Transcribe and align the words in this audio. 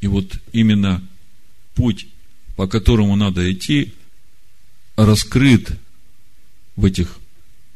И 0.00 0.06
вот 0.06 0.32
именно 0.52 1.02
путь, 1.74 2.06
по 2.56 2.66
которому 2.66 3.16
надо 3.16 3.50
идти, 3.52 3.92
раскрыт 4.96 5.70
в 6.74 6.84
этих 6.84 7.18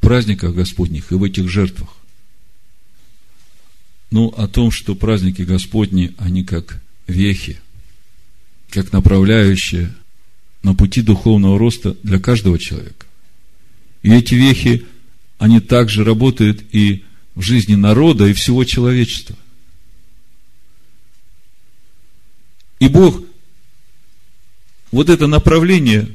праздниках 0.00 0.54
Господних 0.54 1.12
и 1.12 1.14
в 1.14 1.24
этих 1.24 1.48
жертвах. 1.48 1.96
Ну, 4.10 4.28
о 4.28 4.48
том, 4.48 4.70
что 4.70 4.94
праздники 4.94 5.42
Господни, 5.42 6.14
они 6.18 6.44
как 6.44 6.82
вехи, 7.06 7.60
как 8.70 8.92
направляющие 8.92 9.94
на 10.62 10.74
пути 10.74 11.02
духовного 11.02 11.58
роста 11.58 11.96
для 12.02 12.18
каждого 12.18 12.58
человека. 12.58 13.06
И 14.02 14.10
эти 14.10 14.34
вехи, 14.34 14.86
они 15.38 15.60
также 15.60 16.04
работают 16.04 16.62
и 16.72 17.04
в 17.34 17.42
жизни 17.42 17.74
народа, 17.74 18.26
и 18.26 18.32
всего 18.32 18.64
человечества. 18.64 19.36
И 22.80 22.88
Бог 22.88 23.22
вот 24.90 25.08
это 25.08 25.26
направление 25.26 26.08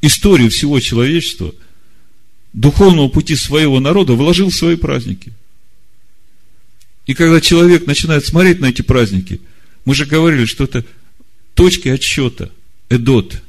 истории 0.00 0.48
всего 0.48 0.78
человечества, 0.78 1.52
духовного 2.52 3.08
пути 3.08 3.34
своего 3.34 3.80
народа 3.80 4.12
вложил 4.12 4.50
в 4.50 4.54
свои 4.54 4.76
праздники. 4.76 5.32
И 7.06 7.14
когда 7.14 7.40
человек 7.40 7.86
начинает 7.86 8.24
смотреть 8.26 8.60
на 8.60 8.66
эти 8.66 8.82
праздники, 8.82 9.40
мы 9.84 9.94
же 9.94 10.06
говорили, 10.06 10.44
что 10.44 10.64
это 10.64 10.84
точки 11.54 11.88
отсчета, 11.88 12.50
эдот, 12.90 13.42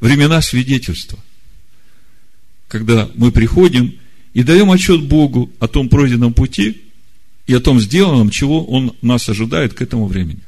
времена 0.00 0.42
свидетельства. 0.42 1.18
Когда 2.68 3.10
мы 3.14 3.32
приходим 3.32 3.98
и 4.32 4.42
даем 4.42 4.70
отчет 4.70 5.02
Богу 5.02 5.50
о 5.58 5.66
том 5.66 5.88
пройденном 5.88 6.34
пути 6.34 6.82
и 7.50 7.52
о 7.52 7.58
том 7.58 7.80
сделанном, 7.80 8.30
чего 8.30 8.64
Он 8.64 8.94
нас 9.02 9.28
ожидает 9.28 9.74
к 9.74 9.82
этому 9.82 10.06
времени. 10.06 10.38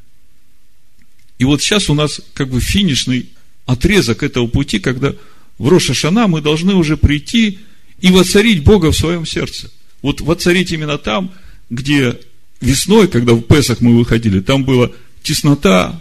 И 1.41 1.45
вот 1.45 1.61
сейчас 1.61 1.91
у 1.91 1.95
нас 1.95 2.20
как 2.33 2.48
бы 2.48 2.61
финишный 2.61 3.28
отрезок 3.67 4.22
этого 4.22 4.47
пути, 4.47 4.78
когда 4.78 5.12
в 5.58 5.69
Рошашана 5.69 6.28
мы 6.28 6.41
должны 6.41 6.77
уже 6.77 6.97
прийти 6.97 7.58
и 8.00 8.12
воцарить 8.12 8.62
Бога 8.62 8.92
в 8.92 8.97
своем 8.97 9.27
сердце. 9.27 9.69
Вот 10.00 10.20
воцарить 10.20 10.70
именно 10.70 10.97
там, 10.97 11.33
где 11.70 12.20
весной, 12.61 13.08
когда 13.08 13.33
в 13.33 13.42
Песах 13.42 13.80
мы 13.80 13.98
выходили, 13.98 14.39
там 14.39 14.62
была 14.62 14.89
теснота, 15.25 16.00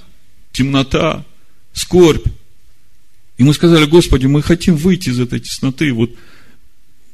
темнота, 0.51 1.25
скорбь. 1.73 2.27
И 3.39 3.43
мы 3.43 3.55
сказали, 3.55 3.85
Господи, 3.85 4.27
мы 4.27 4.43
хотим 4.43 4.75
выйти 4.75 5.09
из 5.09 5.19
этой 5.19 5.39
тесноты. 5.39 5.93
Вот, 5.93 6.11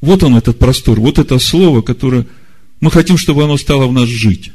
вот 0.01 0.23
он 0.23 0.35
этот 0.35 0.59
простор, 0.59 0.99
вот 0.99 1.19
это 1.19 1.39
слово, 1.39 1.81
которое 1.81 2.27
мы 2.79 2.91
хотим, 2.91 3.17
чтобы 3.17 3.43
оно 3.43 3.57
стало 3.57 3.87
в 3.87 3.93
нас 3.93 4.07
жить. 4.07 4.51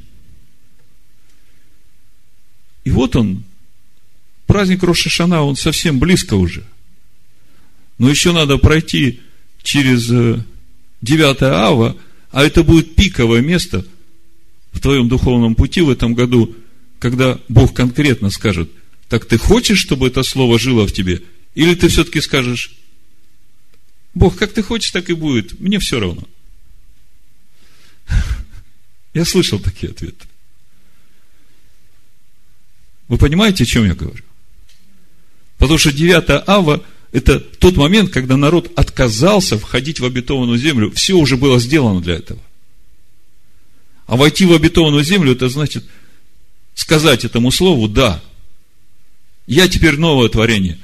И 2.85 2.91
вот 2.91 3.17
он, 3.17 3.45
праздник 4.47 4.83
Рошашана, 4.83 5.43
он 5.43 5.57
совсем 5.57 5.99
близко 5.99 6.35
уже. 6.35 6.65
Но 7.99 8.09
еще 8.09 8.33
надо 8.33 8.59
пройти 8.59 9.21
через 9.63 10.07
9 11.03 11.43
э, 11.43 11.45
ава, 11.45 11.97
а 12.31 12.45
это 12.45 12.63
будет 12.63 12.95
пиковое 12.95 13.41
место 13.41 13.85
в 14.73 14.81
твоем 14.81 15.09
духовном 15.09 15.55
пути 15.55 15.81
в 15.81 15.91
этом 15.91 16.15
году, 16.15 16.55
когда 16.99 17.39
Бог 17.49 17.75
конкретно 17.75 18.31
скажет, 18.31 18.71
так 19.09 19.27
ты 19.27 19.37
хочешь, 19.37 19.79
чтобы 19.79 20.07
это 20.07 20.23
слово 20.23 20.59
жило 20.59 20.87
в 20.87 20.93
тебе? 20.93 21.23
Или 21.55 21.75
ты 21.75 21.89
все-таки 21.89 22.21
скажешь, 22.21 22.73
Бог, 24.15 24.37
как 24.37 24.53
ты 24.53 24.63
хочешь, 24.63 24.91
так 24.91 25.11
и 25.11 25.15
будет, 25.15 25.61
мне 25.61 25.79
все 25.79 26.01
равно. 26.01 26.23
Я 29.15 29.25
слышал 29.25 29.59
такие 29.59 29.93
ответы. 29.93 30.27
Вы 33.09 33.19
понимаете, 33.19 33.65
о 33.65 33.67
чем 33.67 33.85
я 33.85 33.95
говорю? 33.95 34.25
Потому 35.59 35.79
что 35.79 35.93
9 35.93 36.45
ава 36.47 36.83
это 37.13 37.41
тот 37.41 37.77
момент, 37.77 38.11
когда 38.11 38.39
народ 38.39 38.73
отказался 38.75 39.59
входить 39.59 40.01
в 40.01 40.05
обетованную 40.07 40.59
землю. 40.59 40.91
Все 40.93 41.13
уже 41.13 41.37
было 41.37 41.61
сделано 41.61 42.01
для 42.01 42.15
этого. 42.15 42.41
А 44.07 44.17
войти 44.17 44.47
в 44.47 44.53
обетованную 44.53 45.05
землю, 45.05 45.33
это 45.33 45.49
значит 45.51 45.85
сказать 46.75 47.25
этому 47.25 47.51
слову 47.51 47.87
«да». 47.87 48.23
Я 49.47 49.69
теперь 49.69 49.99
новое 49.99 50.29
творение. 50.29 50.79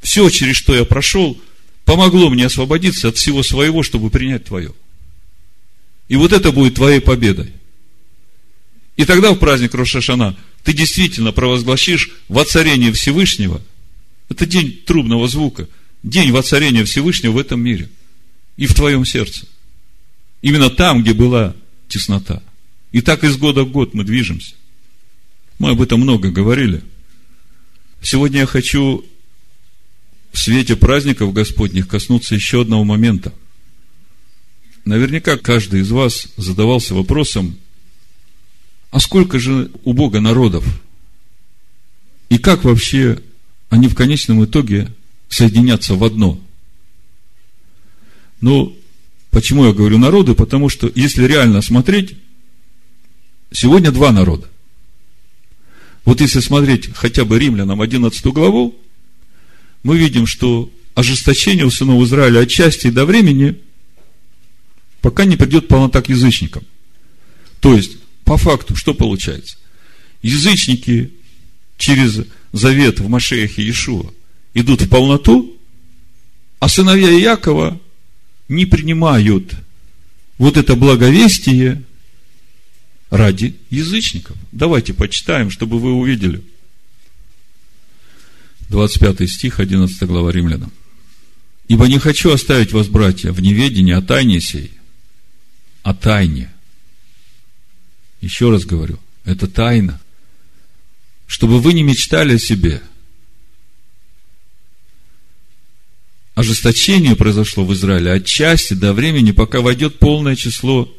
Все, 0.00 0.28
через 0.30 0.56
что 0.56 0.74
я 0.74 0.84
прошел, 0.84 1.40
помогло 1.84 2.28
мне 2.28 2.46
освободиться 2.46 3.08
от 3.08 3.16
всего 3.16 3.42
своего, 3.42 3.82
чтобы 3.82 4.10
принять 4.10 4.44
твое. 4.44 4.72
И 6.12 6.16
вот 6.16 6.34
это 6.34 6.52
будет 6.52 6.74
твоей 6.74 7.00
победой. 7.00 7.50
И 8.98 9.06
тогда 9.06 9.32
в 9.32 9.38
праздник 9.38 9.72
Рошашана 9.72 10.36
ты 10.62 10.74
действительно 10.74 11.32
провозгласишь 11.32 12.10
воцарение 12.28 12.92
Всевышнего– 12.92 13.62
это 14.28 14.44
день 14.44 14.82
трубного 14.86 15.26
звука, 15.26 15.68
день 16.02 16.30
воцарения 16.30 16.84
Всевышнего 16.84 17.32
в 17.32 17.38
этом 17.38 17.62
мире 17.62 17.88
и 18.58 18.66
в 18.66 18.74
твоем 18.74 19.06
сердце. 19.06 19.46
Именно 20.42 20.68
там, 20.68 21.02
где 21.02 21.14
была 21.14 21.56
теснота. 21.88 22.42
И 22.90 23.00
так 23.00 23.24
из 23.24 23.38
года 23.38 23.64
в 23.64 23.70
год 23.70 23.94
мы 23.94 24.04
движемся. 24.04 24.54
Мы 25.58 25.70
об 25.70 25.80
этом 25.80 26.00
много 26.00 26.30
говорили. 26.30 26.82
Сегодня 28.02 28.40
я 28.40 28.46
хочу 28.46 29.02
в 30.30 30.38
свете 30.38 30.76
праздников 30.76 31.32
Господних 31.32 31.88
коснуться 31.88 32.34
еще 32.34 32.60
одного 32.60 32.84
момента. 32.84 33.32
Наверняка 34.84 35.38
каждый 35.38 35.80
из 35.80 35.90
вас 35.90 36.28
задавался 36.36 36.94
вопросом, 36.94 37.56
а 38.90 38.98
сколько 39.00 39.38
же 39.38 39.70
у 39.84 39.92
Бога 39.92 40.20
народов? 40.20 40.64
И 42.28 42.38
как 42.38 42.64
вообще 42.64 43.18
они 43.70 43.88
в 43.88 43.94
конечном 43.94 44.44
итоге 44.44 44.92
соединятся 45.28 45.94
в 45.94 46.04
одно. 46.04 46.38
Ну, 48.40 48.76
почему 49.30 49.64
я 49.64 49.72
говорю 49.72 49.98
народы? 49.98 50.34
Потому 50.34 50.68
что, 50.68 50.90
если 50.94 51.24
реально 51.24 51.62
смотреть, 51.62 52.16
сегодня 53.52 53.90
два 53.92 54.12
народа. 54.12 54.48
Вот 56.04 56.20
если 56.20 56.40
смотреть 56.40 56.92
хотя 56.94 57.24
бы 57.24 57.38
римлянам 57.38 57.80
11 57.80 58.24
главу, 58.26 58.76
мы 59.84 59.96
видим, 59.96 60.26
что 60.26 60.70
ожесточение 60.94 61.64
у 61.64 61.70
сынов 61.70 62.02
Израиля 62.02 62.40
от 62.40 62.48
части 62.50 62.90
до 62.90 63.06
времени, 63.06 63.58
пока 65.02 65.24
не 65.26 65.36
придет 65.36 65.68
полнота 65.68 66.00
к 66.00 66.08
язычникам. 66.08 66.64
То 67.60 67.74
есть, 67.74 67.98
по 68.24 68.38
факту, 68.38 68.74
что 68.76 68.94
получается? 68.94 69.58
Язычники 70.22 71.12
через 71.76 72.24
завет 72.52 73.00
в 73.00 73.08
Машеяхе 73.08 73.62
Иешуа 73.62 74.10
идут 74.54 74.82
в 74.82 74.88
полноту, 74.88 75.58
а 76.60 76.68
сыновья 76.68 77.10
Иакова 77.10 77.80
не 78.48 78.64
принимают 78.64 79.54
вот 80.38 80.56
это 80.56 80.76
благовестие 80.76 81.82
ради 83.10 83.56
язычников. 83.70 84.36
Давайте 84.52 84.94
почитаем, 84.94 85.50
чтобы 85.50 85.78
вы 85.78 85.92
увидели. 85.92 86.42
25 88.68 89.28
стих, 89.28 89.60
11 89.60 90.02
глава 90.04 90.32
Римлянам. 90.32 90.72
«Ибо 91.68 91.88
не 91.88 91.98
хочу 91.98 92.30
оставить 92.30 92.72
вас, 92.72 92.88
братья, 92.88 93.32
в 93.32 93.40
неведении 93.40 93.92
о 93.92 94.02
тайне 94.02 94.40
сей, 94.40 94.70
о 95.82 95.94
тайне». 95.94 96.52
Еще 98.20 98.50
раз 98.50 98.64
говорю, 98.64 98.98
это 99.24 99.48
тайна– 99.48 100.00
чтобы 101.32 101.62
вы 101.62 101.72
не 101.72 101.82
мечтали 101.82 102.34
о 102.34 102.38
себе. 102.38 102.82
Ожесточение 106.34 107.16
произошло 107.16 107.64
в 107.64 107.72
Израиле 107.72 108.12
отчасти 108.12 108.74
до 108.74 108.92
времени, 108.92 109.30
пока 109.30 109.62
войдет 109.62 109.98
полное 109.98 110.36
число, 110.36 110.94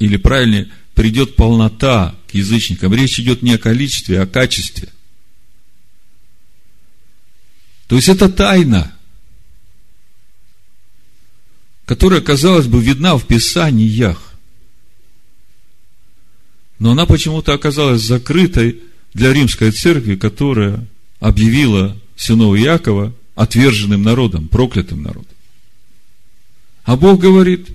или 0.00 0.16
правильнее, 0.16 0.72
придет 0.96 1.36
полнота 1.36 2.16
к 2.26 2.34
язычникам. 2.34 2.92
Речь 2.92 3.20
идет 3.20 3.42
не 3.42 3.54
о 3.54 3.58
количестве, 3.58 4.18
а 4.18 4.24
о 4.24 4.26
качестве. 4.26 4.88
То 7.86 7.94
есть 7.94 8.08
это 8.08 8.28
тайна, 8.28 8.93
которая, 11.86 12.20
казалось 12.20 12.66
бы, 12.66 12.82
видна 12.82 13.16
в 13.16 13.26
Писаниях. 13.26 14.34
Но 16.78 16.92
она 16.92 17.06
почему-то 17.06 17.52
оказалась 17.52 18.02
закрытой 18.02 18.80
для 19.12 19.32
римской 19.32 19.70
церкви, 19.70 20.16
которая 20.16 20.86
объявила 21.20 21.96
сынов 22.16 22.56
Иакова 22.56 23.14
отверженным 23.34 24.02
народом, 24.02 24.48
проклятым 24.48 25.02
народом. 25.02 25.34
А 26.84 26.96
Бог 26.96 27.20
говорит, 27.20 27.68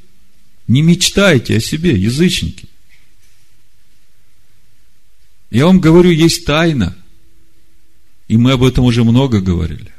не 0.68 0.82
мечтайте 0.82 1.58
о 1.58 1.60
себе, 1.60 1.98
язычники. 2.00 2.68
Я 5.50 5.66
вам 5.66 5.80
говорю, 5.80 6.12
есть 6.12 6.46
тайна. 6.46 6.96
И 8.28 8.38
мы 8.38 8.52
об 8.52 8.64
этом 8.64 8.86
уже 8.86 9.04
много 9.04 9.42
говорили. 9.42 9.92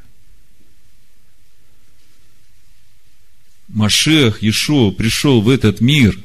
Машех, 3.73 4.43
Иешуа 4.43 4.91
пришел 4.91 5.41
в 5.41 5.49
этот 5.49 5.81
мир. 5.81 6.17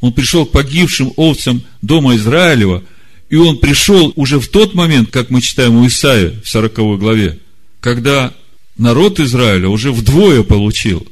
Он 0.00 0.12
пришел 0.12 0.46
к 0.46 0.52
погибшим 0.52 1.12
овцам 1.16 1.64
дома 1.82 2.14
Израилева, 2.16 2.84
и 3.30 3.36
он 3.36 3.58
пришел 3.58 4.12
уже 4.16 4.38
в 4.38 4.48
тот 4.48 4.74
момент, 4.74 5.10
как 5.10 5.30
мы 5.30 5.40
читаем 5.40 5.76
у 5.76 5.86
Исаия 5.86 6.40
в 6.42 6.48
40 6.48 6.98
главе, 6.98 7.38
когда 7.80 8.32
народ 8.76 9.18
Израиля 9.18 9.68
уже 9.68 9.92
вдвое 9.92 10.42
получил. 10.42 11.06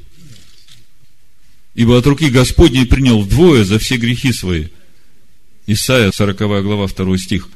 Ибо 1.74 1.98
от 1.98 2.06
руки 2.06 2.28
Господней 2.28 2.86
принял 2.86 3.20
вдвое 3.20 3.64
за 3.64 3.78
все 3.78 3.96
грехи 3.96 4.32
свои. 4.32 4.66
Исаия, 5.66 6.12
40 6.12 6.36
глава, 6.36 6.86
2 6.86 7.18
стих. 7.18 7.48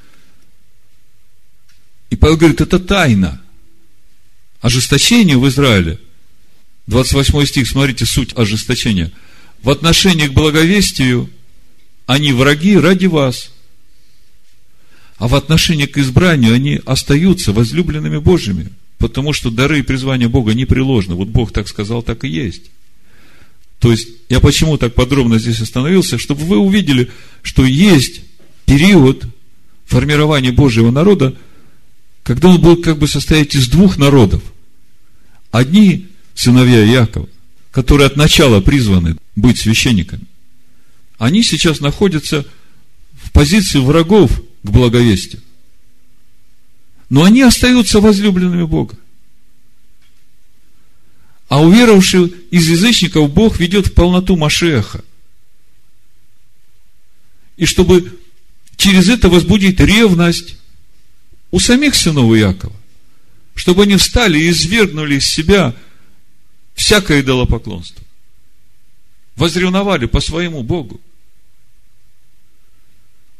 И 2.08 2.16
Павел 2.16 2.36
говорит, 2.36 2.60
это 2.60 2.78
тайна. 2.78 3.42
Ожесточение 4.60 5.36
в 5.36 5.46
Израиле. 5.48 6.00
28 6.86 7.46
стих, 7.46 7.68
смотрите, 7.68 8.06
суть 8.06 8.32
ожесточения. 8.36 9.10
В 9.62 9.70
отношении 9.70 10.28
к 10.28 10.32
благовестию 10.32 11.28
они 12.06 12.32
враги 12.32 12.76
ради 12.76 13.06
вас. 13.06 13.50
А 15.18 15.28
в 15.28 15.34
отношении 15.34 15.86
к 15.86 15.98
избранию 15.98 16.54
они 16.54 16.80
остаются 16.84 17.52
возлюбленными 17.52 18.18
Божьими. 18.18 18.70
Потому 18.98 19.32
что 19.32 19.50
дары 19.50 19.80
и 19.80 19.82
призвания 19.82 20.28
Бога 20.28 20.54
непреложны. 20.54 21.14
Вот 21.14 21.28
Бог 21.28 21.52
так 21.52 21.68
сказал, 21.68 22.02
так 22.02 22.24
и 22.24 22.28
есть. 22.28 22.70
То 23.78 23.90
есть, 23.90 24.08
я 24.28 24.40
почему 24.40 24.78
так 24.78 24.94
подробно 24.94 25.38
здесь 25.38 25.60
остановился, 25.60 26.18
чтобы 26.18 26.44
вы 26.44 26.58
увидели, 26.58 27.10
что 27.42 27.64
есть 27.64 28.22
период 28.64 29.24
формирования 29.84 30.52
Божьего 30.52 30.90
народа, 30.90 31.36
когда 32.22 32.48
он 32.48 32.60
будет 32.60 32.84
как 32.84 32.98
бы 32.98 33.06
состоять 33.06 33.54
из 33.54 33.68
двух 33.68 33.98
народов. 33.98 34.42
Одни 35.50 36.06
сыновья 36.36 36.84
Якова, 36.84 37.28
которые 37.72 38.06
от 38.06 38.16
начала 38.16 38.60
призваны 38.60 39.16
быть 39.34 39.58
священниками, 39.58 40.26
они 41.18 41.42
сейчас 41.42 41.80
находятся 41.80 42.46
в 43.20 43.32
позиции 43.32 43.78
врагов 43.78 44.40
к 44.62 44.70
благовестию. 44.70 45.42
Но 47.08 47.24
они 47.24 47.42
остаются 47.42 48.00
возлюбленными 48.00 48.64
Бога. 48.64 48.96
А 51.48 51.62
уверовавший 51.62 52.34
из 52.50 52.68
язычников 52.68 53.32
Бог 53.32 53.58
ведет 53.58 53.86
в 53.86 53.94
полноту 53.94 54.36
Машеха. 54.36 55.02
И 57.56 57.64
чтобы 57.64 58.18
через 58.76 59.08
это 59.08 59.28
возбудить 59.28 59.80
ревность 59.80 60.58
у 61.50 61.60
самих 61.60 61.94
сынов 61.94 62.34
Иакова, 62.36 62.76
чтобы 63.54 63.84
они 63.84 63.96
встали 63.96 64.38
и 64.38 64.50
извергнули 64.50 65.16
из 65.16 65.26
себя 65.26 65.74
всякое 66.76 67.22
идолопоклонство. 67.22 68.04
Возревновали 69.34 70.06
по 70.06 70.20
своему 70.20 70.62
Богу. 70.62 71.00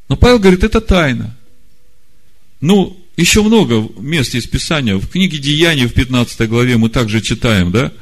Но 0.09 0.17
Павел 0.17 0.41
говорит, 0.41 0.65
это 0.65 0.81
тайна. 0.81 1.37
Ну, 2.61 2.99
еще 3.17 3.43
много 3.43 3.89
мест 4.01 4.35
из 4.35 4.47
Писания. 4.47 4.97
В 4.97 5.09
книге 5.09 5.39
Деяний 5.39 5.87
в 5.87 5.95
15 5.95 6.49
главе 6.49 6.77
мы 6.77 6.91
также 6.91 7.21
читаем, 7.21 7.71
да, 7.71 7.93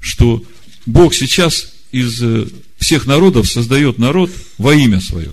что 0.00 0.42
Бог 0.84 1.14
сейчас 1.14 1.72
из 1.92 2.22
э, 2.22 2.46
всех 2.78 3.06
народов 3.06 3.48
создает 3.48 3.98
народ 3.98 4.30
во 4.58 4.74
имя 4.74 5.00
свое. 5.00 5.32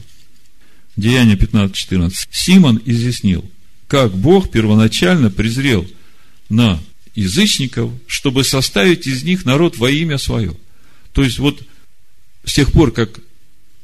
Деяние 0.95 1.37
15.14. 1.37 2.13
Симон 2.31 2.81
изъяснил, 2.85 3.49
как 3.87 4.15
Бог 4.15 4.51
первоначально 4.51 5.31
презрел 5.31 5.87
на 6.49 6.79
язычников, 7.15 7.91
чтобы 8.07 8.43
составить 8.43 9.07
из 9.07 9.23
них 9.23 9.45
народ 9.45 9.77
во 9.77 9.89
имя 9.89 10.17
свое. 10.17 10.55
То 11.11 11.23
есть, 11.23 11.39
вот 11.39 11.61
с 12.43 12.53
тех 12.53 12.71
пор, 12.71 12.91
как 12.91 13.19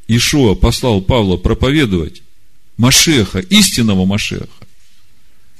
Ишуа 0.07 0.55
послал 0.55 1.01
Павла 1.01 1.37
проповедовать 1.37 2.23
Машеха, 2.77 3.39
истинного 3.39 4.05
Машеха, 4.05 4.47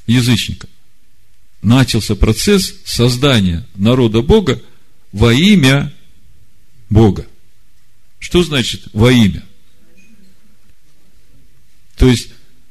язычника, 0.08 0.68
начался 1.62 2.16
процесс 2.16 2.76
создания 2.86 3.68
народа 3.76 4.22
Бога 4.22 4.62
во 5.12 5.34
имя 5.34 5.94
Бога. 6.90 7.28
Что 8.20 8.44
значит 8.44 8.88
во 8.94 9.12
имя? 9.12 9.46
То 11.98 12.08
есть, 12.08 12.30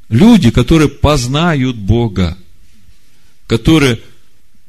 люди, 0.09 0.51
которые 0.51 0.89
познают 0.89 1.77
Бога, 1.77 2.37
которые 3.47 4.01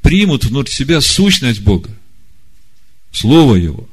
примут 0.02 0.46
внутрь 0.46 0.72
себя 0.72 1.02
сущность 1.02 1.62
Бога, 1.62 1.90
Слово 3.12 3.56
Его, 3.56 3.90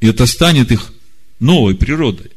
и 0.00 0.06
это 0.06 0.26
станет 0.26 0.72
их 0.72 0.92
новой 1.38 1.74
природой. 1.74 2.30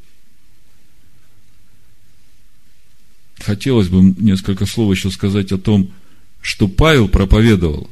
хотелось 3.44 3.90
бы 3.90 4.16
несколько 4.18 4.66
слов 4.66 4.96
еще 4.96 5.12
сказать 5.12 5.52
о 5.52 5.58
том, 5.58 5.92
что 6.42 6.68
Павел 6.68 7.08
проповедовал 7.08 7.90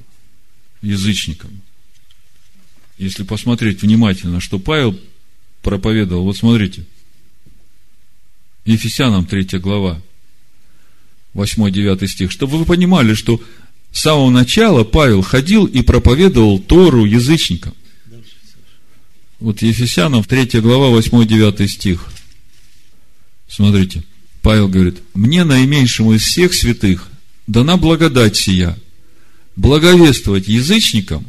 язычникам. 0.82 1.62
Если 2.98 3.24
посмотреть 3.24 3.82
внимательно, 3.82 4.40
что 4.40 4.60
Павел 4.60 5.00
проповедовал, 5.62 6.24
вот 6.24 6.38
смотрите, 6.38 6.86
Ефесянам 8.66 9.26
3 9.26 9.60
глава, 9.60 10.02
8-9 11.34 12.08
стих, 12.08 12.32
чтобы 12.32 12.58
вы 12.58 12.66
понимали, 12.66 13.14
что 13.14 13.42
с 13.92 14.02
самого 14.02 14.30
начала 14.30 14.84
Павел 14.84 15.22
ходил 15.22 15.66
и 15.66 15.82
проповедовал 15.82 16.60
Тору 16.60 17.06
язычникам. 17.06 17.74
Вот 19.40 19.62
Ефесянам 19.62 20.24
3 20.24 20.62
глава, 20.62 20.98
8-9 20.98 21.68
стих. 21.68 22.06
Смотрите. 23.48 24.04
Павел 24.42 24.68
говорит, 24.68 24.98
мне 25.14 25.44
наименьшему 25.44 26.14
из 26.14 26.24
всех 26.24 26.54
святых 26.54 27.10
дана 27.46 27.78
благодать 27.78 28.38
сия, 28.38 28.78
благовествовать 29.56 30.48
язычникам 30.48 31.28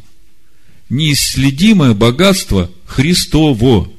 неисследимое 0.89 1.93
богатство 1.93 2.71
Христово, 2.85 3.91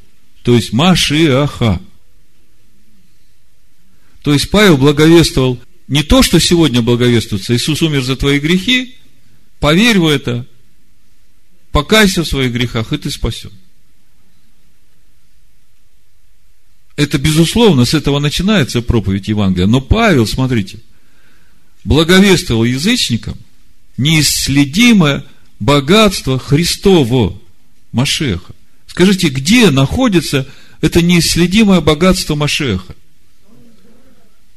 то 0.42 0.54
есть 0.54 0.72
Машиаха. 0.72 1.80
То 4.22 4.32
есть 4.32 4.50
Павел 4.50 4.78
благовествовал 4.78 5.58
не 5.88 6.02
то, 6.02 6.22
что 6.22 6.38
сегодня 6.40 6.82
благовествуется, 6.82 7.54
Иисус 7.54 7.82
умер 7.82 8.02
за 8.02 8.16
твои 8.16 8.38
грехи, 8.38 8.96
поверь 9.60 9.98
в 9.98 10.06
это, 10.06 10.46
покайся 11.72 12.22
в 12.24 12.28
своих 12.28 12.52
грехах, 12.52 12.92
и 12.92 12.98
ты 12.98 13.10
спасен. 13.10 13.50
Это, 16.96 17.18
безусловно, 17.18 17.84
с 17.84 17.94
этого 17.94 18.20
начинается 18.20 18.80
проповедь 18.80 19.28
Евангелия. 19.28 19.66
Но 19.66 19.80
Павел, 19.80 20.26
смотрите, 20.26 20.78
благовествовал 21.82 22.64
язычникам 22.64 23.36
неисследимое 23.96 25.24
богатство 25.58 26.38
Христово, 26.38 27.38
Машеха. 27.90 28.54
Скажите, 28.86 29.28
где 29.28 29.70
находится 29.70 30.46
это 30.80 31.02
неисследимое 31.02 31.80
богатство 31.80 32.34
Машеха? 32.34 32.94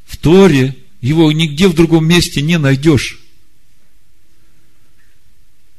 В 0.05 0.17
Торе. 0.17 0.75
Его 1.01 1.31
нигде 1.31 1.67
в 1.67 1.75
другом 1.75 2.07
месте 2.07 2.41
не 2.41 2.57
найдешь. 2.57 3.19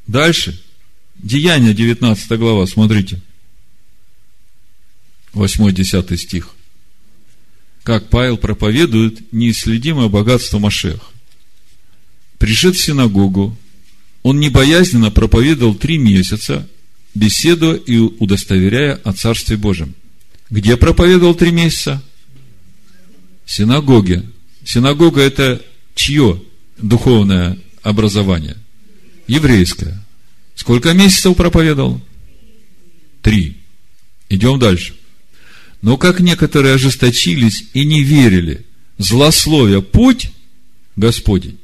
Дальше. 0.06 0.60
Деяние 1.16 1.74
19 1.74 2.38
глава, 2.38 2.66
смотрите. 2.66 3.20
8-10 5.34 6.16
стих. 6.16 6.54
Как 7.82 8.08
Павел 8.08 8.36
проповедует 8.36 9.32
неисследимое 9.32 10.08
богатство 10.08 10.58
Машех. 10.58 11.10
Пришед 12.38 12.76
в 12.76 12.82
синагогу, 12.82 13.56
он 14.22 14.40
небоязненно 14.40 15.10
проповедовал 15.10 15.74
три 15.74 15.98
месяца, 15.98 16.68
беседуя 17.14 17.74
и 17.74 17.98
удостоверяя 17.98 18.96
о 18.96 19.12
Царстве 19.12 19.56
Божьем. 19.56 19.94
Где 20.50 20.76
проповедовал 20.76 21.34
три 21.34 21.50
месяца? 21.50 22.02
В 23.44 23.52
синагоге. 23.52 24.24
Синагога– 24.68 25.20
это 25.22 25.62
чье 25.94 26.42
духовное 26.76 27.56
образование? 27.82 28.58
Еврейское. 29.26 30.04
Сколько 30.54 30.92
месяцев 30.92 31.34
проповедовал? 31.38 32.02
Три. 33.22 33.56
Идем 34.28 34.58
дальше. 34.58 34.94
Но 35.80 35.96
как 35.96 36.20
некоторые 36.20 36.74
ожесточились 36.74 37.64
и 37.72 37.86
не 37.86 38.02
верили, 38.02 38.66
злословия 38.98 39.80
путь 39.80 40.32
Господень. 40.96 41.58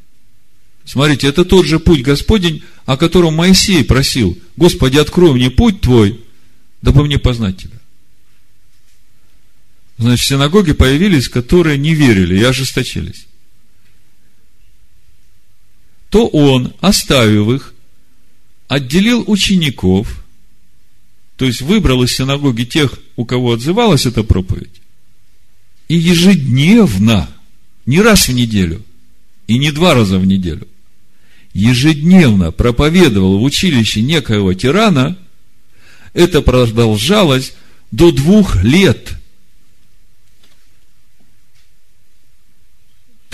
Смотрите, 0.87 1.27
это 1.27 1.45
тот 1.45 1.67
же 1.67 1.81
путь 1.81 2.01
Господень, 2.01 2.63
о 2.87 2.97
котором 2.97 3.35
Моисей 3.35 3.85
просил, 3.85 4.39
Господи, 4.57 4.97
открой 4.97 5.35
мне 5.35 5.51
путь 5.51 5.83
Твой, 5.83 6.25
дабы 6.81 7.05
мне 7.05 7.19
познать 7.19 7.59
Тебя. 7.59 7.74
Значит, 9.99 10.25
в 10.25 10.29
синагоге 10.29 10.75
появились, 10.75 11.29
которые 11.29 11.79
не 11.79 11.95
верили 11.95 12.39
и 12.39 12.43
ожесточились. 12.43 13.27
То 16.11 16.27
он, 16.29 16.75
оставив 16.81 17.49
их, 17.49 17.75
отделил 18.69 19.25
учеников– 19.27 20.21
то 21.37 21.45
есть 21.45 21.63
выбрал 21.63 22.03
из 22.03 22.15
синагоги 22.15 22.65
тех, 22.65 22.99
у 23.17 23.25
кого 23.25 23.53
отзывалась 23.53 24.07
эта 24.07 24.23
проповедь, 24.23 24.81
и 25.89 25.97
ежедневно, 25.97 27.29
не 27.87 28.01
раз 28.01 28.29
в 28.29 28.33
неделю, 28.33 28.83
и 29.47 29.59
не 29.59 29.73
два 29.73 29.95
раза 29.95 30.19
в 30.19 30.27
неделю, 30.27 30.69
ежедневно 31.53 32.53
проповедовал 32.53 33.39
в 33.39 33.43
училище 33.43 34.01
некоего 34.03 34.55
тирана, 34.55 35.19
это 36.13 36.41
продолжалось 36.41 37.55
до 37.91 38.13
двух 38.13 38.63
лет. 38.63 39.15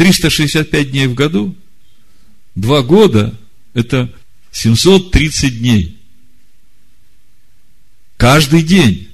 365 0.01 0.93
дней 0.93 1.07
в 1.09 1.15
году, 1.15 1.55
два 2.55 2.81
года– 2.81 3.39
это 3.75 4.11
730 4.51 5.59
дней. 5.59 5.99
Каждый 8.17 8.63
день. 8.63 9.11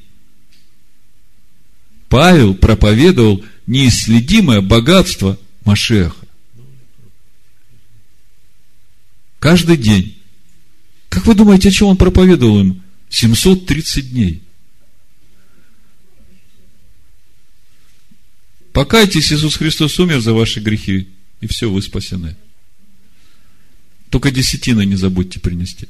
Павел 2.09 2.55
проповедовал 2.55 3.45
неисследимое 3.67 4.61
богатство 4.61 5.37
Машеха. 5.65 6.25
Каждый 9.41 9.79
день. 9.79 10.17
Как 11.09 11.27
вы 11.27 11.35
думаете, 11.35 11.71
о 11.71 11.73
чем 11.73 11.89
он 11.89 11.97
проповедовал 11.97 12.61
им 12.61 12.85
730 13.09 14.13
дней? 14.13 14.46
Покайтесь, 18.77 19.33
Иисус 19.33 19.57
Христос 19.57 19.99
умер 19.99 20.21
за 20.21 20.35
ваши 20.35 20.61
грехи, 20.61 21.09
и 21.41 21.47
все, 21.47 21.71
вы 21.71 21.81
спасены. 21.81 22.37
Только 24.11 24.31
десятины 24.31 24.85
не 24.85 24.97
забудьте 24.97 25.41
принести. 25.41 25.89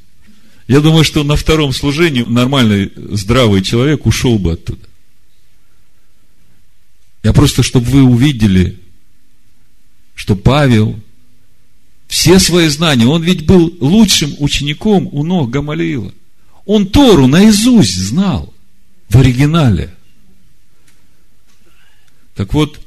Я 0.69 0.79
думаю, 0.79 1.03
что 1.03 1.25
на 1.25 1.35
втором 1.35 1.73
служении 1.73 2.23
нормальный, 2.23 2.93
здравый 2.95 3.61
человек 3.61 4.05
ушел 4.05 4.39
бы 4.39 4.53
оттуда. 4.53 4.87
Я 7.23 7.33
просто, 7.33 7.61
чтобы 7.61 7.87
вы 7.87 8.03
увидели, 8.03 8.79
что 10.15 10.37
Павел 10.37 10.97
все 12.07 12.39
свои 12.39 12.69
знания, 12.69 13.05
он 13.05 13.21
ведь 13.21 13.45
был 13.45 13.75
лучшим 13.81 14.33
учеником 14.39 15.09
у 15.11 15.25
ног 15.25 15.49
Гамалиила. 15.49 16.13
Он 16.65 16.87
Тору 16.87 17.27
наизусть 17.27 17.97
знал 17.97 18.53
в 19.09 19.17
оригинале. 19.17 19.96
Так 22.37 22.53
вот, 22.53 22.79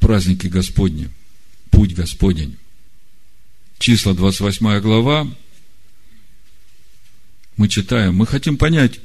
праздники 0.00 0.48
Господни, 0.48 1.08
путь 1.70 1.94
Господень. 1.94 2.56
Числа 3.78 4.14
28 4.14 4.80
глава, 4.80 5.32
мы 7.56 7.68
читаем, 7.68 8.16
мы 8.16 8.26
хотим 8.26 8.56
понять, 8.56 8.98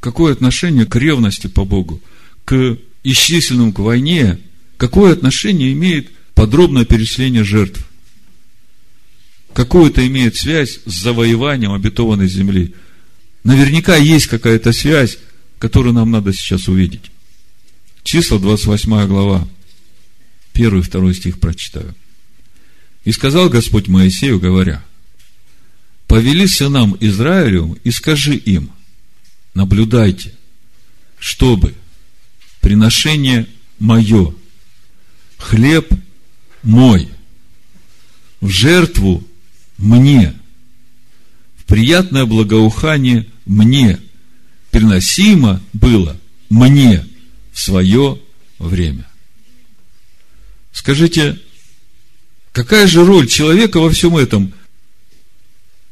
какое 0.00 0.32
отношение 0.32 0.84
к 0.84 0.96
ревности 0.96 1.46
по 1.46 1.64
Богу, 1.64 2.02
к 2.44 2.76
исчисленным 3.04 3.72
к 3.72 3.78
войне, 3.78 4.40
какое 4.78 5.12
отношение 5.12 5.72
имеет 5.72 6.10
подробное 6.34 6.84
перечисление 6.84 7.44
жертв. 7.44 7.86
Какую 9.52 9.90
это 9.90 10.04
имеет 10.04 10.34
связь 10.34 10.80
с 10.86 10.92
завоеванием 10.92 11.70
обетованной 11.70 12.26
земли? 12.26 12.74
Наверняка 13.44 13.94
есть 13.94 14.26
какая-то 14.26 14.72
связь, 14.72 15.18
которую 15.60 15.94
нам 15.94 16.10
надо 16.10 16.32
сейчас 16.32 16.66
увидеть. 16.66 17.12
Числа, 18.06 18.38
28 18.38 19.08
глава. 19.08 19.48
Первый 20.52 20.78
и 20.78 20.84
второй 20.84 21.12
стих 21.12 21.40
прочитаю. 21.40 21.92
«И 23.04 23.10
сказал 23.10 23.48
Господь 23.48 23.88
Моисею, 23.88 24.38
говоря, 24.38 24.80
повели 26.06 26.46
сынам 26.46 26.96
Израилю 27.00 27.76
и 27.82 27.90
скажи 27.90 28.36
им, 28.36 28.70
наблюдайте, 29.54 30.32
чтобы 31.18 31.74
приношение 32.60 33.48
мое, 33.80 34.32
хлеб 35.36 35.92
мой, 36.62 37.08
в 38.40 38.48
жертву 38.48 39.26
мне, 39.78 40.32
в 41.56 41.64
приятное 41.64 42.24
благоухание 42.24 43.26
мне, 43.46 43.98
приносимо 44.70 45.60
было 45.72 46.16
мне 46.48 47.04
свое 47.58 48.20
время. 48.58 49.08
Скажите, 50.72 51.40
какая 52.52 52.86
же 52.86 53.04
роль 53.04 53.26
человека 53.26 53.80
во 53.80 53.90
всем 53.90 54.16
этом? 54.16 54.52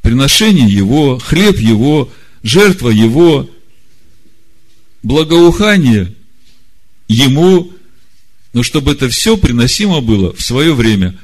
Приношение 0.02 0.68
его, 0.68 1.18
хлеб 1.18 1.59
его, 1.59 2.12
жертва 2.42 2.90
его, 2.90 3.49
благоухание 5.02 6.14
ему, 7.09 7.73
но 8.52 8.62
чтобы 8.62 8.92
это 8.92 9.09
все 9.09 9.37
приносимо 9.37 10.00
было 10.00 10.35
в 10.35 10.42
свое 10.42 10.75
время. 10.75 11.18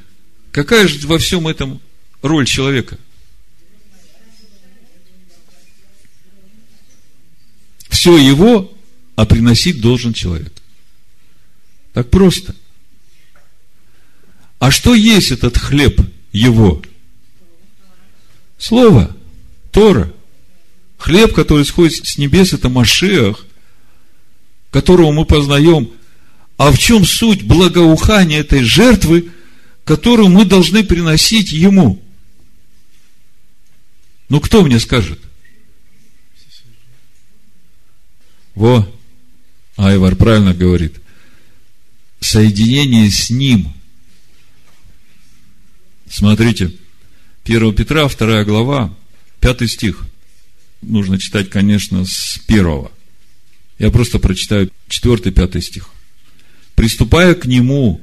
Какая 0.53 0.89
же 0.89 1.07
во 1.07 1.19
всем 1.19 1.47
этом 1.47 1.81
роль 2.23 2.47
человека? 2.47 2.99
Все 7.91 8.17
его, 8.17 8.73
а 9.21 9.27
приносить 9.27 9.81
должен 9.81 10.13
человек. 10.13 10.53
Так 11.93 12.09
просто– 12.11 12.55
а 14.61 14.71
что 14.71 14.95
есть 14.95 15.31
этот 15.31 15.57
хлеб 15.57 16.01
его? 16.33 16.83
Слово, 18.59 19.17
Тора. 19.73 20.13
Хлеб, 20.99 21.33
который 21.33 21.65
сходит 21.65 22.07
с 22.07 22.19
небес, 22.19 22.53
это 22.53 22.69
Машех, 22.69 23.47
которого 24.71 25.13
мы 25.13 25.25
познаем. 25.25 25.91
А 26.59 26.71
в 26.71 26.79
чем 26.79 27.07
суть 27.07 27.43
благоухания 27.43 28.41
этой 28.41 28.63
жертвы, 28.63 29.31
которую 29.85 30.29
мы 30.29 30.45
должны 30.45 30.85
приносить 30.85 31.53
Ему? 31.53 32.03
Ну, 34.29 34.41
кто 34.41 34.63
мне 34.63 34.79
скажет? 34.79 35.19
Во, 38.55 38.87
Айвар 39.81 40.17
правильно 40.17 40.55
говорит. 40.55 41.01
Соединение 42.21 43.11
с 43.11 43.31
Ним– 43.31 43.73
Смотрите, 46.11 46.73
1 47.45 47.75
Петра, 47.75 48.09
2 48.09 48.45
глава, 48.45 48.93
5 49.39 49.71
стих. 49.71 50.05
Нужно 50.83 51.19
читать, 51.19 51.49
конечно, 51.49 52.05
с 52.05 52.39
первого. 52.47 52.91
Я 53.79 53.91
просто 53.91 54.19
прочитаю 54.19 54.71
4-5 54.89 55.61
стих. 55.61 55.91
Приступая 56.75 57.35
к 57.35 57.47
нему, 57.47 58.01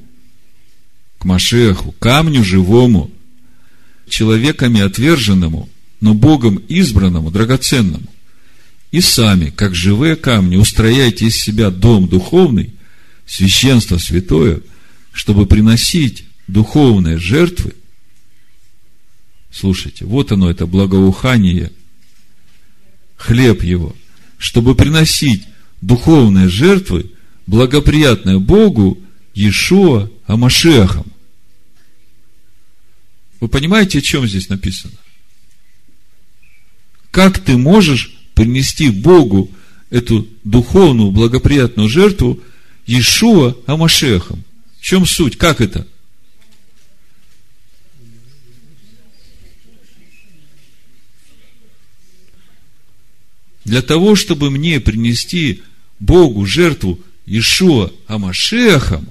к 1.19 1.25
Машеху, 1.25 1.91
камню 1.99 2.45
живому, 2.45 3.11
человеками 4.07 4.79
отверженному, 4.79 5.69
но 5.99 6.13
Богом 6.13 6.57
избранному, 6.69 7.29
драгоценному, 7.29 8.07
и 8.97 9.01
сами, 9.01 9.49
как 9.49 9.75
живые 9.75 10.15
камни, 10.15 10.55
устрояйте 10.55 11.25
из 11.25 11.37
себя 11.37 11.69
дом 11.69 12.07
духовный, 12.07 12.73
священство 13.25 13.97
святое, 13.97 14.61
чтобы 15.11 15.45
приносить 15.45 16.25
духовные 16.47 17.17
жертвы– 17.17 17.73
Слушайте, 19.51 20.05
вот 20.05 20.31
оно, 20.31 20.51
это 20.51 20.67
благоухание, 20.67 21.71
хлеб 23.15 23.63
его, 23.63 23.95
чтобы 24.37 24.75
приносить 24.75 25.47
духовные 25.81 26.47
жертвы, 26.47 27.11
благоприятные 27.47 28.39
Богу, 28.39 28.99
Иешуа 29.33 30.11
Амашехом. 30.27 31.07
Вы 33.39 33.47
понимаете, 33.47 33.97
о 33.97 34.01
чем 34.01 34.27
здесь 34.27 34.49
написано? 34.49 34.93
Как 37.09 37.39
ты 37.39 37.57
можешь 37.57 38.16
принести 38.37 38.89
Богу 38.91 39.49
эту 39.89 40.27
духовную 40.43 41.09
благоприятную 41.11 41.89
жертву 41.89 42.39
Иешуа 42.85 43.55
Амашехом? 43.65 44.43
В 44.79 44.83
чем 44.83 45.05
суть? 45.05 45.37
Как 45.37 45.59
это? 45.59 45.85
для 53.65 53.81
того, 53.81 54.15
чтобы 54.15 54.49
мне 54.49 54.79
принести 54.79 55.61
Богу 55.99 56.45
жертву 56.45 57.01
Ишуа 57.25 57.91
Амашехом, 58.07 59.09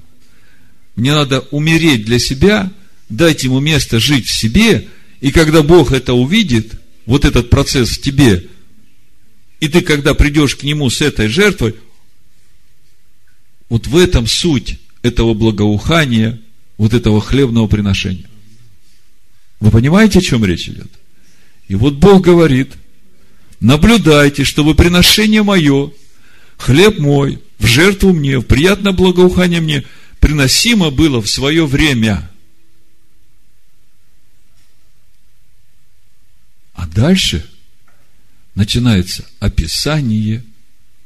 мне 0.97 1.13
надо 1.13 1.41
умереть 1.51 2.07
для 2.07 2.19
себя, 2.19 2.73
дать 3.11 3.45
ему 3.45 3.61
место 3.61 4.01
жить 4.01 4.27
в 4.27 4.35
себе, 4.35 4.89
и 5.21 5.31
когда 5.31 5.63
Бог 5.63 5.93
это 5.93 6.15
увидит, 6.15 6.73
вот 7.05 7.27
этот 7.27 7.51
процесс 7.51 7.91
в 7.91 8.01
тебе, 8.01 8.47
и 9.61 9.69
ты, 9.69 9.81
когда 9.81 10.15
придешь 10.15 10.57
к 10.57 10.63
нему 10.63 10.91
с 10.91 11.01
этой 11.01 11.29
жертвой, 11.29 11.75
вот 13.69 13.87
в 13.87 13.97
этом 13.97 14.27
суть 14.27 14.79
этого 15.03 15.35
благоухания, 15.35 16.41
вот 16.77 16.95
этого 16.95 17.21
хлебного 17.21 17.67
приношения. 17.67 18.29
Вы 19.61 19.71
понимаете, 19.71 20.19
о 20.19 20.23
чем 20.23 20.45
речь 20.45 20.69
идет? 20.69 20.91
И 21.69 21.75
вот 21.75 21.95
Бог 21.95 22.23
говорит– 22.23 22.73
наблюдайте, 23.61 24.45
чтобы 24.45 24.75
приношение 24.75 25.43
мое, 25.43 25.93
хлеб 26.57 26.99
мой, 26.99 27.43
в 27.59 27.67
жертву 27.67 28.13
мне, 28.13 28.39
в 28.39 28.45
приятное 28.45 28.93
благоухание 28.93 29.61
мне, 29.61 29.85
приносимо 30.21 30.91
было 30.91 31.21
в 31.21 31.29
свое 31.29 31.67
время. 31.67 32.31
А 36.75 36.87
дальше 36.87 37.47
начинается 38.57 39.25
описание 39.39 40.43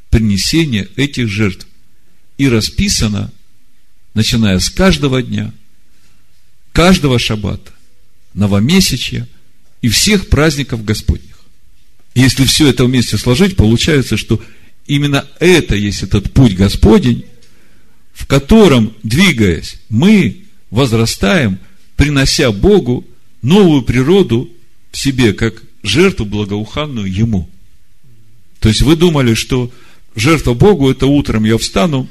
принесения 0.08 0.88
этих 0.96 1.28
жертв. 1.28 1.66
И 2.38 2.48
расписано, 2.48 3.30
начиная 4.14 4.58
с 4.58 4.70
каждого 4.70 5.22
дня, 5.22 5.52
каждого 6.72 7.18
шаббата, 7.18 7.72
новомесячья 8.32 9.28
и 9.82 9.88
всех 9.88 10.30
праздников 10.30 10.84
Господних. 10.84 11.26
если 12.14 12.44
все 12.44 12.68
это 12.68 12.84
вместе 12.84 13.18
сложить, 13.18 13.56
получается, 13.56 14.16
что 14.16 14.42
именно 14.86 15.26
это 15.38 15.74
есть 15.74 16.02
этот 16.02 16.32
путь 16.32 16.54
Господень, 16.54 17.24
в 18.12 18.26
котором, 18.26 18.94
двигаясь, 19.02 19.76
мы 19.88 20.44
возрастаем, 20.70 21.58
принося 21.96 22.52
Богу 22.52 23.06
новую 23.42 23.82
природу 23.82 24.50
в 24.92 24.98
себе, 24.98 25.32
как 25.32 25.62
жертву 25.82 26.26
благоуханную 26.26 27.12
Ему. 27.12 27.48
То 28.58 28.68
есть 28.68 28.82
вы 28.82 28.96
думали, 28.96 29.34
что 29.34 29.70
жертва 30.14 30.54
Богу 30.54 30.90
это 30.90 31.06
утром 31.06 31.44
я 31.44 31.56
встану, 31.58 32.08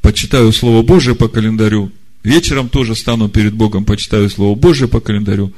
почитаю 0.00 0.52
Слово 0.52 0.82
Божие 0.82 1.14
по 1.14 1.28
календарю, 1.28 1.92
вечером 2.24 2.68
тоже 2.68 2.96
стану 2.96 3.28
перед 3.28 3.54
Богом, 3.54 3.84
почитаю 3.84 4.28
Слово 4.28 4.56
Божие 4.56 4.88
по 4.88 5.00
календарю, 5.00 5.52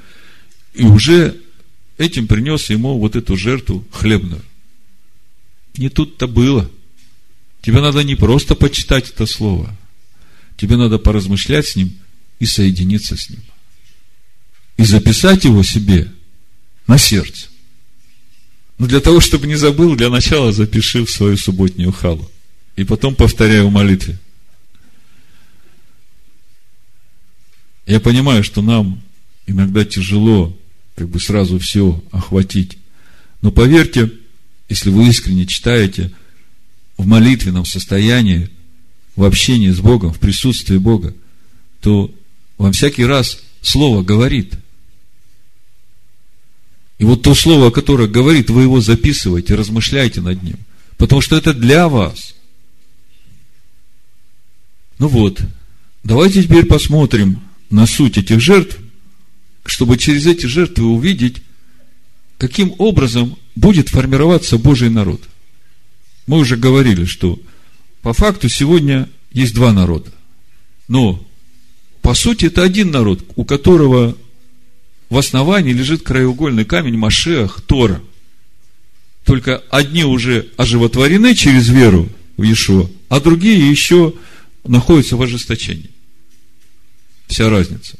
и 0.74 0.84
уже 0.84 1.36
этим 1.96 2.26
принес 2.26 2.68
ему 2.70 2.98
вот 2.98 3.16
эту 3.16 3.36
жертву 3.36 3.84
хлебную. 3.90 4.42
Не 5.76 5.88
тут-то 5.88 6.26
было. 6.26 6.70
Тебе 7.62 7.80
надо 7.80 8.04
не 8.04 8.14
просто 8.14 8.54
почитать 8.54 9.08
это 9.08 9.24
слово, 9.24 9.74
тебе 10.58 10.76
надо 10.76 10.98
поразмышлять 10.98 11.66
с 11.66 11.76
ним 11.76 11.94
и 12.38 12.44
соединиться 12.44 13.16
с 13.16 13.30
ним. 13.30 13.40
И 14.76 14.84
записать 14.84 15.44
его 15.44 15.62
себе 15.62 16.12
на 16.86 16.98
сердце. 16.98 17.48
Но 18.78 18.86
для 18.86 19.00
того, 19.00 19.20
чтобы 19.20 19.46
не 19.46 19.54
забыл, 19.54 19.94
для 19.96 20.10
начала 20.10 20.52
запиши 20.52 21.04
в 21.04 21.10
свою 21.10 21.36
субботнюю 21.36 21.92
халу. 21.92 22.30
И 22.76 22.84
потом 22.84 23.14
повторяй 23.14 23.62
в 23.62 23.70
молитве. 23.70 24.18
Я 27.86 28.00
понимаю, 28.00 28.42
что 28.42 28.62
нам 28.62 29.00
иногда 29.46 29.84
тяжело 29.84 30.56
как 30.96 31.08
бы 31.08 31.20
сразу 31.20 31.58
все 31.58 32.02
охватить. 32.10 32.78
Но 33.42 33.50
поверьте, 33.50 34.10
если 34.68 34.90
вы 34.90 35.08
искренне 35.08 35.46
читаете 35.46 36.10
в 36.96 37.06
молитвенном 37.06 37.66
состоянии, 37.66 38.48
в 39.16 39.24
общении 39.24 39.70
с 39.70 39.80
Богом, 39.80 40.12
в 40.12 40.18
присутствии 40.18 40.78
Бога, 40.78 41.14
то 41.80 42.12
вам 42.58 42.72
всякий 42.72 43.04
раз 43.04 43.40
Слово 43.64 44.02
говорит. 44.02 44.54
И 46.98 47.04
вот 47.04 47.22
то 47.22 47.34
Слово, 47.34 47.70
которое 47.70 48.08
говорит, 48.08 48.50
вы 48.50 48.62
его 48.62 48.80
записываете, 48.80 49.54
размышляйте 49.54 50.20
над 50.20 50.42
ним. 50.42 50.58
Потому 50.96 51.20
что 51.20 51.36
это 51.36 51.52
для 51.52 51.88
вас. 51.88 52.34
Ну 54.98 55.08
вот, 55.08 55.40
давайте 56.04 56.42
теперь 56.42 56.66
посмотрим 56.66 57.40
на 57.68 57.86
суть 57.86 58.16
этих 58.16 58.40
жертв, 58.40 58.78
чтобы 59.66 59.98
через 59.98 60.26
эти 60.26 60.46
жертвы 60.46 60.86
увидеть, 60.86 61.42
каким 62.38 62.74
образом 62.78 63.36
будет 63.56 63.88
формироваться 63.88 64.56
Божий 64.58 64.90
народ. 64.90 65.20
Мы 66.26 66.38
уже 66.38 66.56
говорили, 66.56 67.04
что 67.04 67.38
по 68.02 68.12
факту 68.12 68.48
сегодня 68.48 69.08
есть 69.32 69.54
два 69.54 69.72
народа. 69.72 70.10
Но 70.88 71.26
по 72.02 72.14
сути 72.14 72.46
это 72.46 72.62
один 72.62 72.90
народ, 72.90 73.24
у 73.36 73.44
которого 73.44 74.16
в 75.14 75.16
основании 75.16 75.72
лежит 75.72 76.02
краеугольный 76.02 76.64
камень 76.64 76.96
Машеах 76.96 77.60
Тора. 77.60 78.02
Только 79.24 79.58
одни 79.70 80.02
уже 80.02 80.48
оживотворены 80.56 81.36
через 81.36 81.68
веру 81.68 82.08
в 82.36 82.42
Иешуа, 82.42 82.90
а 83.08 83.20
другие 83.20 83.70
еще 83.70 84.12
находятся 84.64 85.16
в 85.16 85.22
ожесточении. 85.22 85.92
Вся 87.28 87.48
разница. 87.48 87.96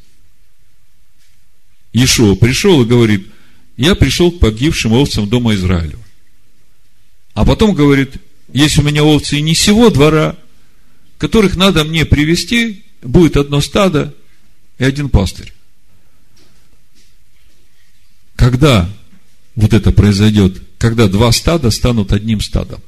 Иешуа 1.92 2.34
пришел 2.34 2.82
и 2.82 2.84
говорит, 2.84 3.28
я 3.76 3.94
пришел 3.94 4.32
к 4.32 4.40
погибшим 4.40 4.92
овцам 4.94 5.28
дома 5.28 5.54
Израилева. 5.54 6.02
А 7.34 7.44
потом 7.44 7.76
говорит, 7.76 8.16
есть 8.52 8.76
у 8.76 8.82
меня 8.82 9.04
овцы 9.04 9.38
и 9.38 9.42
не 9.42 9.54
сего 9.54 9.90
двора, 9.90 10.36
которых 11.18 11.54
надо 11.54 11.84
мне 11.84 12.04
привести, 12.04 12.82
будет 13.02 13.36
одно 13.36 13.60
стадо 13.60 14.12
и 14.78 14.84
один 14.84 15.10
пастырь. 15.10 15.52
Когда 18.44 18.90
вот 19.54 19.72
это 19.72 19.90
произойдет? 19.90 20.60
Когда 20.76 21.08
два 21.08 21.32
стада 21.32 21.70
станут 21.70 22.12
одним 22.12 22.42
стадом. 22.42 22.82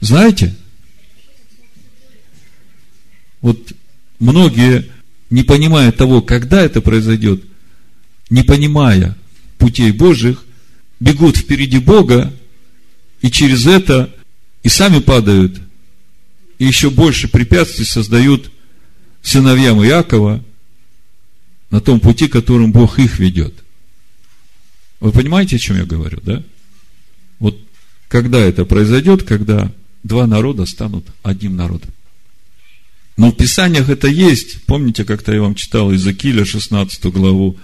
Знаете? 0.00 0.56
Вот 3.42 3.74
многие 4.18 4.90
не 5.30 5.44
понимая 5.44 5.92
того, 5.92 6.20
когда 6.20 6.62
это 6.62 6.80
произойдет, 6.80 7.44
не 8.28 8.42
понимая 8.42 9.16
путей 9.58 9.92
Божьих, 9.92 10.42
бегут 10.98 11.36
впереди 11.36 11.78
Бога, 11.78 12.32
и 13.20 13.30
через 13.30 13.68
это 13.68 14.12
и 14.64 14.68
сами 14.68 14.98
падают, 14.98 15.60
и 16.58 16.64
еще 16.64 16.90
больше 16.90 17.28
препятствий 17.28 17.84
создают 17.84 18.50
сыновьям 19.22 19.80
Иакова 19.80 20.42
на 21.70 21.80
том 21.80 22.00
пути, 22.00 22.26
которым 22.26 22.72
Бог 22.72 22.98
их 22.98 23.20
ведет. 23.20 23.61
Вы 25.02 25.10
понимаете, 25.10 25.56
о 25.56 25.58
чем 25.58 25.78
я 25.78 25.84
говорю, 25.84 26.20
да? 26.22 26.44
Вот 27.40 27.60
когда 28.06 28.38
это 28.38 28.64
произойдет, 28.64 29.24
когда 29.24 29.72
два 30.04 30.28
народа 30.28 30.64
станут 30.64 31.08
одним 31.24 31.56
народом. 31.56 31.90
Но 33.16 33.32
в 33.32 33.36
Писаниях 33.36 33.88
это 33.88 34.06
есть. 34.06 34.62
Помните, 34.62 35.04
как-то 35.04 35.32
я 35.32 35.42
вам 35.42 35.56
читал 35.56 35.90
из 35.90 36.06
Акиля 36.06 36.44
16 36.44 37.04
главу, 37.06 37.58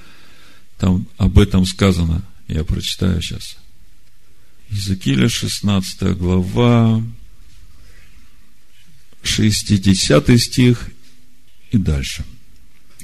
там 0.78 1.06
об 1.16 1.38
этом 1.38 1.64
сказано. 1.64 2.24
Я 2.48 2.64
прочитаю 2.64 3.22
сейчас. 3.22 3.56
Иезекииля 4.70 5.28
16 5.28 6.18
глава, 6.18 7.00
60 9.22 10.40
стих 10.40 10.88
и 11.70 11.78
дальше. 11.78 12.24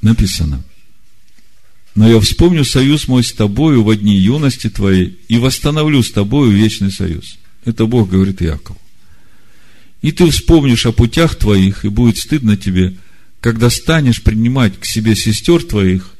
Написано. 0.03 0.65
Но 1.95 2.09
я 2.09 2.19
вспомню 2.21 2.65
союз 2.65 3.07
мой 3.07 3.23
с 3.23 3.33
тобою 3.33 3.85
в 3.85 3.97
дни 3.97 4.17
юности 4.17 4.69
твоей 4.69 5.19
и 5.29 5.39
восстановлю 5.39 6.03
с 6.03 6.11
тобою 6.11 6.51
вечный 6.51 6.91
союз. 6.91 7.39
Это 7.65 7.87
Бог 7.87 8.11
говорит 8.11 8.41
Якову. 8.41 8.79
И 10.03 10.13
ты 10.13 10.29
вспомнишь 10.31 10.87
о 10.87 10.93
путях 10.93 11.37
твоих, 11.37 11.85
и 11.85 11.89
будет 11.89 12.19
стыдно 12.19 12.57
тебе, 12.57 12.95
когда 13.41 13.71
станешь 13.71 14.23
принимать 14.23 14.79
к 14.79 14.85
себе 14.85 15.15
сестер 15.15 15.63
твоих, 15.63 16.15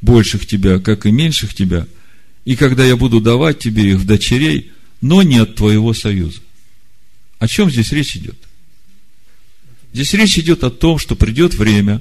больших 0.00 0.46
тебя, 0.46 0.78
как 0.78 1.06
и 1.06 1.12
меньших 1.12 1.54
тебя, 1.54 1.86
и 2.44 2.56
когда 2.56 2.84
я 2.84 2.96
буду 2.96 3.20
давать 3.20 3.58
тебе 3.58 3.90
их 3.90 3.98
в 3.98 4.06
дочерей, 4.06 4.72
но 5.00 5.22
не 5.22 5.38
от 5.38 5.54
твоего 5.54 5.94
союза. 5.94 6.40
О 7.38 7.46
чем 7.46 7.70
здесь 7.70 7.92
речь 7.92 8.16
идет? 8.16 8.36
Здесь 9.92 10.12
речь 10.14 10.38
идет 10.38 10.64
о 10.64 10.70
том, 10.70 10.98
что 10.98 11.14
придет 11.14 11.54
время, 11.54 12.00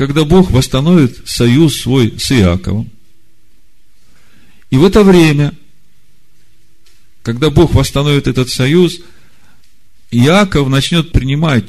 когда 0.00 0.24
Бог 0.24 0.50
восстановит 0.50 1.28
союз 1.28 1.78
свой 1.78 2.18
с 2.18 2.32
Иаковом. 2.32 2.88
И 4.70 4.78
в 4.78 4.84
это 4.86 5.04
время, 5.04 5.52
когда 7.22 7.50
Бог 7.50 7.74
восстановит 7.74 8.26
этот 8.26 8.48
союз– 8.48 9.00
Иаков 10.10 10.70
начнет 10.70 11.12
принимать 11.12 11.66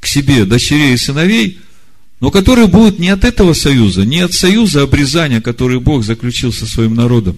к 0.00 0.06
себе 0.06 0.46
дочерей 0.46 0.94
и 0.94 0.96
сыновей, 0.96 1.58
но 2.20 2.30
которые 2.30 2.66
будут 2.66 2.98
не 2.98 3.10
от 3.10 3.24
этого 3.24 3.52
союза, 3.52 4.06
не 4.06 4.20
от 4.20 4.32
союза 4.32 4.80
обрезания, 4.80 5.42
который 5.42 5.80
Бог 5.80 6.02
заключил 6.02 6.54
со 6.54 6.64
своим 6.64 6.94
народом, 6.94 7.36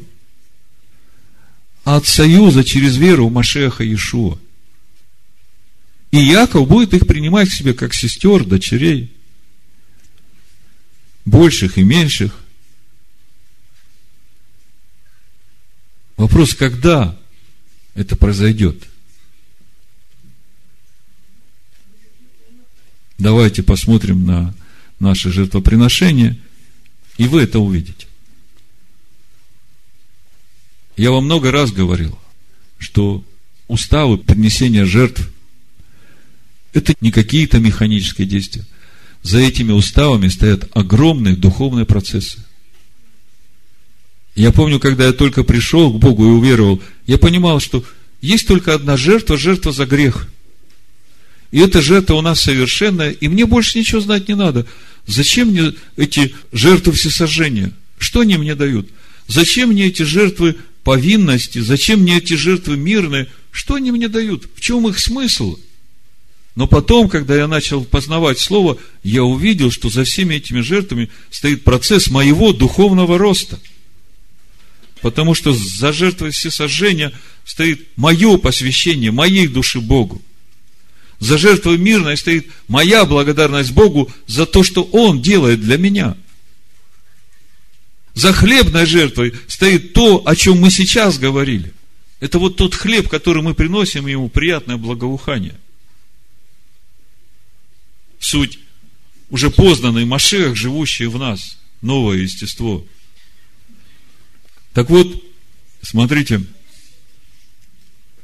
а 1.84 1.96
от 1.96 2.06
союза 2.06 2.62
через 2.62 2.96
веру 2.96 3.26
в 3.26 3.32
Машеха 3.32 3.82
Иешуа. 3.82 4.38
И 6.12 6.18
Яков 6.18 6.68
будет 6.68 6.94
их 6.94 7.08
принимать 7.08 7.48
к 7.48 7.52
себе 7.52 7.74
как 7.74 7.92
сестер, 7.92 8.44
дочерей, 8.44 9.10
больших 11.24 11.78
и 11.78 11.82
меньших. 11.82 12.38
Вопрос, 16.16 16.54
когда 16.54 17.18
это 17.94 18.16
произойдет? 18.16 18.84
Давайте 23.18 23.62
посмотрим 23.62 24.24
на 24.26 24.54
наше 24.98 25.30
жертвоприношение, 25.30 26.38
и 27.18 27.28
вы 27.28 27.42
это 27.42 27.58
увидите. 27.58 28.06
Я 30.96 31.10
вам 31.10 31.24
много 31.24 31.50
раз 31.50 31.72
говорил, 31.72 32.18
что 32.78 33.24
уставы 33.68 34.18
принесения 34.18 34.84
жертв– 34.84 35.28
это 36.72 36.94
не 37.00 37.10
какие-то 37.10 37.58
механические 37.60 38.26
действия. 38.26 38.64
За 39.22 39.38
этими 39.38 39.72
уставами 39.72 40.28
стоят 40.28 40.68
огромные 40.74 41.36
духовные 41.36 41.86
процессы. 41.86 42.38
Я 44.34 44.50
помню, 44.50 44.80
когда 44.80 45.06
я 45.06 45.12
только 45.12 45.44
пришел 45.44 45.92
к 45.92 45.98
Богу 45.98 46.24
и 46.24 46.28
уверовал, 46.28 46.82
я 47.06 47.18
понимал, 47.18 47.60
что 47.60 47.84
есть 48.20 48.46
только 48.46 48.74
одна 48.74 48.96
жертва– 48.96 49.36
жертва 49.38 49.72
за 49.72 49.86
грех. 49.86 50.28
И 51.50 51.58
эта 51.58 51.82
жертва 51.82 52.14
у 52.14 52.22
нас 52.22 52.40
совершенная, 52.40 53.10
и 53.10 53.28
мне 53.28 53.44
больше 53.44 53.78
ничего 53.78 54.00
знать 54.00 54.28
не 54.28 54.34
надо. 54.34 54.66
Зачем 55.06 55.48
мне 55.48 55.74
эти 55.96 56.34
жертвы 56.52 56.92
всесожжения? 56.92 57.72
Что 57.98 58.20
они 58.20 58.38
мне 58.38 58.54
дают? 58.54 58.88
Зачем 59.28 59.68
мне 59.70 59.86
эти 59.86 60.02
жертвы 60.02 60.56
повинности? 60.82 61.58
Зачем 61.58 62.00
мне 62.00 62.18
эти 62.18 62.34
жертвы 62.34 62.76
мирные? 62.76 63.28
Что 63.50 63.74
они 63.74 63.92
мне 63.92 64.08
дают? 64.08 64.48
В 64.56 64.60
чем 64.60 64.88
их 64.88 64.98
смысл? 64.98 65.58
Но 66.54 66.66
потом, 66.66 67.08
когда 67.08 67.34
я 67.34 67.48
начал 67.48 67.84
познавать 67.84 68.38
Слово, 68.38 68.78
я 69.02 69.24
увидел, 69.24 69.70
что 69.70 69.88
за 69.88 70.04
всеми 70.04 70.34
этими 70.34 70.60
жертвами 70.60 71.08
стоит 71.30 71.64
процесс 71.64 72.10
моего 72.10 72.52
духовного 72.52 73.16
роста. 73.16 73.58
Потому 75.00 75.34
что 75.34 75.52
за 75.52 75.92
жертвой 75.92 76.30
всесожжения 76.30 77.12
стоит 77.44 77.88
мое 77.96 78.36
посвящение 78.36 79.10
моей 79.10 79.48
души 79.48 79.80
Богу. 79.80 80.20
За 81.18 81.38
жертвой 81.38 81.78
мирной 81.78 82.16
стоит 82.16 82.48
моя 82.68 83.04
благодарность 83.04 83.72
Богу 83.72 84.12
за 84.26 84.44
то, 84.44 84.62
что 84.62 84.82
Он 84.82 85.22
делает 85.22 85.60
для 85.60 85.78
меня. 85.78 86.16
За 88.14 88.32
хлебной 88.32 88.84
жертвой 88.84 89.32
стоит 89.48 89.94
то, 89.94 90.22
о 90.26 90.36
чем 90.36 90.58
мы 90.58 90.70
сейчас 90.70 91.18
говорили. 91.18 91.72
Это 92.20 92.38
вот 92.38 92.56
тот 92.56 92.74
хлеб, 92.74 93.08
который 93.08 93.42
мы 93.42 93.54
приносим 93.54 94.06
Ему 94.06 94.28
приятное 94.28 94.76
благоухание. 94.76 95.54
Суть 98.22 98.60
уже 99.30 99.50
познанный 99.50 100.04
Машех, 100.04 100.54
живущий 100.54 101.06
в 101.06 101.18
нас, 101.18 101.58
новое 101.80 102.18
естество. 102.18 102.86
Так 104.74 104.88
вот, 104.90 105.24
смотрите, 105.82 106.40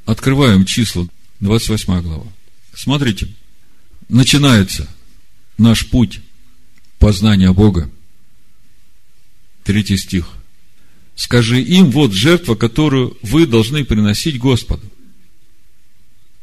открываем 0.06 0.64
числа, 0.64 1.08
28 1.40 2.00
глава. 2.02 2.32
Смотрите, 2.74 3.26
начинается 4.08 4.88
наш 5.58 5.84
путь 5.88 6.20
познания 7.00 7.52
Бога. 7.52 7.90
Третий 9.64 9.96
стих. 9.96 10.28
Скажи 11.16 11.61
им, 11.61 11.90
вот 11.90 12.12
жертва, 12.12 12.54
которую 12.54 13.18
вы 13.22 13.46
должны 13.46 13.84
приносить 13.84 14.38
Господу. 14.38 14.88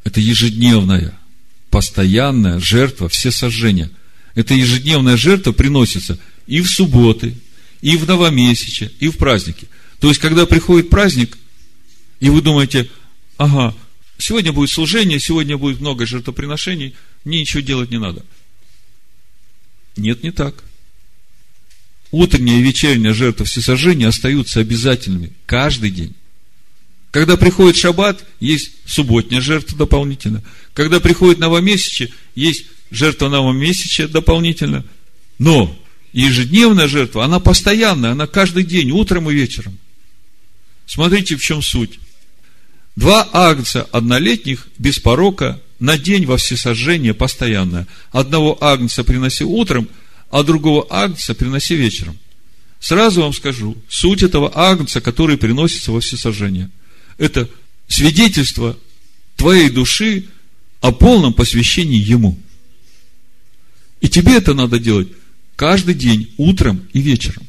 Это 0.04 0.20
ежедневная, 0.20 1.18
постоянная 1.76 2.58
жертва, 2.58 3.10
все 3.10 3.32
сожжения. 3.32 3.92
Это 4.34 4.54
ежедневная 4.54 5.18
жертва 5.18 5.52
приносится 5.52 6.18
и 6.48 6.62
в 6.62 6.70
субботы, 6.70 7.36
и 7.82 7.98
в 7.98 8.08
новомесяче, 8.08 8.94
и 9.02 9.10
в 9.10 9.18
праздники. 9.18 9.68
То 10.00 10.08
есть, 10.08 10.22
когда 10.22 10.46
приходит 10.46 10.90
праздник, 10.90 11.38
и 12.22 12.30
вы 12.30 12.42
думаете, 12.42 12.90
ага, 13.36 13.76
Сегодня 14.18 14.54
будет 14.54 14.70
служение, 14.70 15.20
сегодня 15.20 15.58
будет 15.58 15.82
много 15.82 16.06
жертвоприношений, 16.06 16.96
мне 17.26 17.42
ничего 17.42 17.62
делать 17.62 17.92
не 17.92 18.00
надо. 18.00 18.24
Нет, 19.98 20.24
не 20.24 20.32
так. 20.32 20.64
Утренняя 22.12 22.60
и 22.60 22.64
вечерняя 22.64 23.14
жертва 23.14 23.46
всесожжения 23.46 24.08
остаются 24.08 24.62
обязательными 24.62 25.34
каждый 25.46 25.92
день. 25.92 26.16
Когда 27.16 27.38
приходит 27.38 27.78
шаббат, 27.78 28.26
есть 28.42 28.72
субботняя 28.86 29.40
жертва 29.40 29.78
дополнительно. 29.78 30.44
Когда 30.74 31.00
приходит 31.00 31.40
новомесячие, 31.40 32.10
есть 32.36 32.66
жертва 32.92 33.30
новомесячия 33.30 34.10
дополнительно. 34.10 34.84
Но 35.40 35.74
ежедневная 36.12 36.90
жертва, 36.90 37.24
она 37.24 37.40
постоянная, 37.40 38.12
она 38.12 38.28
каждый 38.28 38.66
день, 38.66 38.92
утром 38.92 39.32
и 39.32 39.34
вечером. 39.34 39.78
Смотрите, 40.88 41.38
в 41.38 41.42
чем 41.42 41.62
суть. 41.62 42.00
Два 42.98 43.30
агнца 43.32 43.84
однолетних 43.94 44.68
без 44.78 45.00
порока 45.00 45.62
на 45.80 45.98
день 45.98 46.26
во 46.26 46.36
всесожжение 46.36 47.14
постоянное. 47.14 47.88
Одного 48.12 48.62
агнца 48.62 49.06
приноси 49.06 49.46
утром, 49.46 49.88
а 50.32 50.44
другого 50.44 50.86
агнца 50.90 51.34
приноси 51.34 51.76
вечером. 51.76 52.20
Сразу 52.82 53.22
вам 53.22 53.32
скажу, 53.32 53.78
суть 53.88 54.22
этого 54.22 54.52
агнца, 54.54 55.00
который 55.00 55.38
приносится 55.38 55.94
во 55.94 56.02
всесожжение, 56.02 56.70
это 57.18 57.50
свидетельство 57.88 58.78
твоей 59.36 59.70
души 59.70 60.26
о 60.82 60.92
полном 60.92 61.34
посвящении 61.34 62.00
Ему. 62.00 62.38
И 64.02 64.10
тебе 64.10 64.38
это 64.38 64.54
надо 64.54 64.80
делать 64.80 65.08
каждый 65.56 65.96
день, 65.96 66.34
утром 66.38 66.88
и 66.94 67.02
вечером. 67.02 67.48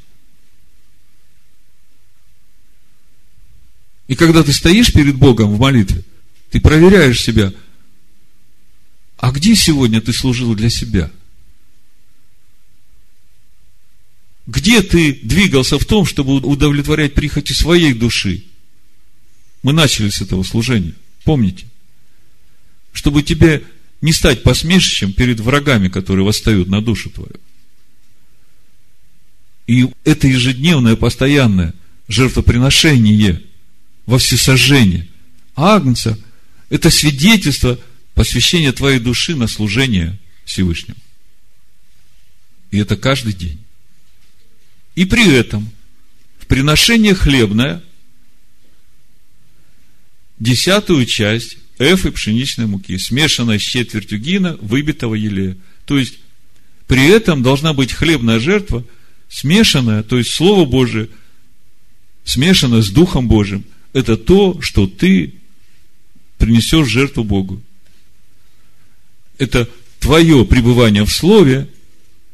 И 4.08 4.14
когда 4.14 4.42
ты 4.42 4.52
стоишь 4.52 4.92
перед 4.92 5.16
Богом 5.16 5.54
в 5.54 5.58
молитве, 5.58 6.04
ты 6.50 6.60
проверяешь 6.60 7.20
себя, 7.20 7.52
а 9.18 9.32
где 9.32 9.56
сегодня 9.56 10.00
ты 10.00 10.12
служил 10.12 10.54
для 10.54 10.70
себя? 10.70 11.10
Где 14.46 14.80
ты 14.82 15.12
двигался 15.22 15.78
в 15.78 15.84
том, 15.84 16.06
чтобы 16.06 16.36
удовлетворять 16.36 17.14
прихоти 17.14 17.52
своей 17.52 17.92
души? 17.94 18.44
Мы 19.66 19.72
начали 19.72 20.10
с 20.10 20.20
этого 20.20 20.44
служения, 20.44 20.92
помните? 21.24 21.66
Чтобы 22.92 23.24
тебе 23.24 23.64
не 24.00 24.12
стать 24.12 24.44
посмешищем 24.44 25.12
перед 25.12 25.40
врагами, 25.40 25.88
которые 25.88 26.24
восстают 26.24 26.68
на 26.68 26.80
душу 26.80 27.10
твою. 27.10 27.34
И 29.66 29.88
это 30.04 30.28
ежедневное, 30.28 30.94
постоянное 30.94 31.74
жертвоприношение– 32.06 33.42
во 34.06 34.18
всесожжение. 34.18 35.08
Агнца– 35.56 36.16
это 36.70 36.88
свидетельство 36.88 37.76
посвящения 38.14 38.70
твоей 38.70 39.00
души 39.00 39.34
на 39.34 39.48
служение 39.48 40.16
Всевышнему. 40.44 41.00
И 42.70 42.78
это 42.78 42.96
каждый 42.96 43.32
день. 43.32 43.58
И 44.94 45.04
при 45.06 45.28
этом 45.34 45.68
в 46.38 46.46
приношение 46.46 47.14
хлебное 47.14 47.82
десятую 50.38 51.06
часть 51.06 51.58
эфы 51.78 52.10
пшеничной 52.10 52.66
муки, 52.66 52.98
смешанной 52.98 53.58
с 53.58 53.62
четвертью 53.62 54.18
гина, 54.18 54.56
выбитого 54.60 55.14
елея. 55.14 55.56
То 55.84 55.98
есть, 55.98 56.18
при 56.86 57.08
этом 57.08 57.42
должна 57.42 57.72
быть 57.72 57.92
хлебная 57.92 58.38
жертва, 58.38 58.84
смешанная, 59.28 60.02
то 60.02 60.18
есть 60.18 60.30
Слово 60.30 60.64
Божие, 60.64 61.08
смешанное 62.24 62.82
с 62.82 62.90
Духом 62.90 63.28
Божьим– 63.28 63.64
это 63.92 64.18
то, 64.18 64.60
что 64.60 64.86
ты 64.86 65.34
принесешь 66.36 66.88
жертву 66.88 67.24
Богу. 67.24 67.62
Это 69.38 69.68
твое 70.00 70.44
пребывание 70.44 71.04
в 71.04 71.10
Слове 71.10 71.68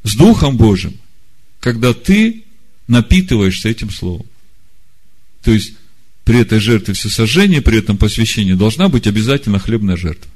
с 0.03 0.17
Духом 0.17 0.57
Божьим, 0.57 0.99
когда 1.61 1.95
ты 1.95 2.43
напитываешься 2.89 3.69
этим 3.69 3.91
Словом. 3.91 4.27
То 5.43 5.53
есть, 5.53 5.75
при 6.25 6.41
этой 6.41 6.61
жертве 6.61 6.95
всесожжения, 6.95 7.61
при 7.61 7.79
этом 7.79 7.97
посвящении 7.97 8.55
должна 8.55 8.89
быть 8.89 9.07
обязательно 9.07 9.59
хлебная 9.59 9.97
жертва. 9.97 10.31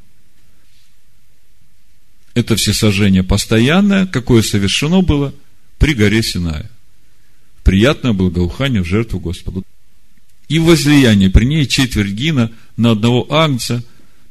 Это 2.35 2.57
всесожжение 2.57 3.23
постоянное, 3.23 4.07
какое 4.07 4.43
совершено 4.43 5.01
было 5.01 5.33
при 5.79 5.95
горе 5.95 6.23
Синая. 6.23 6.71
Приятное 7.63 8.13
благоухание 8.13 8.83
в 8.83 8.87
жертву 8.87 9.21
Господу 9.21 9.65
и 10.49 10.59
возлияние 10.59 11.31
при 11.31 11.45
ней 11.45 11.67
четверть 11.67 12.13
гина 12.13 12.53
на 12.77 12.93
одного 12.93 13.27
агнца 13.31 13.83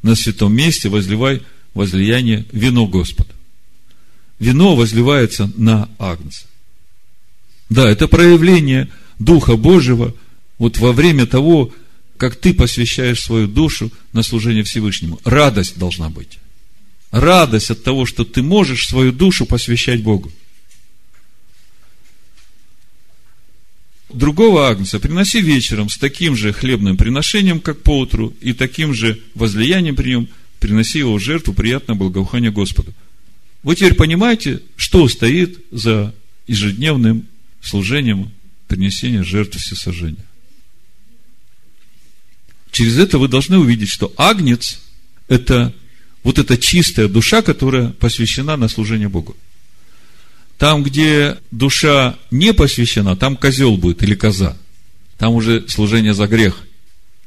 на 0.01 0.15
святом 0.15 0.55
месте 0.55 0.87
возливай 0.87 1.41
возлияние 1.73 2.45
вино 2.51 2.87
Господа. 2.87 3.31
Вино 4.39 4.75
возливается 4.75 5.51
на 5.57 5.89
агнца. 5.97 6.45
Да, 7.69 7.89
это 7.89 8.07
проявление 8.07 8.89
Духа 9.19 9.55
Божьего 9.55 10.13
вот 10.57 10.77
во 10.77 10.91
время 10.91 11.25
того, 11.25 11.73
как 12.17 12.35
ты 12.35 12.53
посвящаешь 12.53 13.21
свою 13.21 13.47
душу 13.47 13.91
на 14.13 14.23
служение 14.23 14.63
Всевышнему. 14.63 15.19
Радость 15.23 15.77
должна 15.77 16.09
быть. 16.09 16.39
Радость 17.11 17.71
от 17.71 17.83
того, 17.83 18.05
что 18.05 18.23
ты 18.23 18.41
можешь 18.41 18.87
свою 18.87 19.11
душу 19.11 19.45
посвящать 19.45 20.01
Богу. 20.01 20.31
другого 24.15 24.69
агнца 24.69 24.99
приноси 24.99 25.41
вечером 25.41 25.89
с 25.89 25.97
таким 25.97 26.35
же 26.35 26.53
хлебным 26.53 26.97
приношением, 26.97 27.59
как 27.59 27.81
поутру, 27.81 28.33
и 28.41 28.53
таким 28.53 28.93
же 28.93 29.19
возлиянием 29.33 29.95
при 29.95 30.09
нем 30.09 30.29
приноси 30.59 30.99
его 30.99 31.17
в 31.17 31.21
жертву 31.21 31.53
приятное 31.53 31.95
благоухание 31.95 32.51
Господу. 32.51 32.93
Вы 33.63 33.75
теперь 33.75 33.95
понимаете, 33.95 34.61
что 34.77 35.07
стоит 35.07 35.59
за 35.71 36.13
ежедневным 36.47 37.27
служением 37.61 38.31
принесения 38.67 39.23
жертвы 39.23 39.59
всесожжения. 39.59 40.23
Через 42.75 42.97
это 42.97 43.17
вы 43.19 43.29
должны 43.29 43.57
увидеть, 43.57 43.87
что 43.87 44.11
агнец– 44.17 44.81
это 45.29 45.73
вот 46.23 46.39
эта 46.39 46.57
чистая 46.57 47.07
душа, 47.07 47.41
которая 47.41 47.91
посвящена 47.91 48.57
на 48.57 48.67
служение 48.67 49.07
Богу. 49.07 49.37
Там, 50.57 50.83
где 50.83 51.37
душа 51.51 52.17
не 52.31 52.53
посвящена, 52.53 53.15
там 53.15 53.37
козел 53.37 53.77
будет 53.77 54.03
или 54.03 54.13
коза. 54.13 54.57
Там 55.17 55.35
уже 55.35 55.69
служение 55.69 56.13
за 56.13 56.27
грех. 56.27 56.63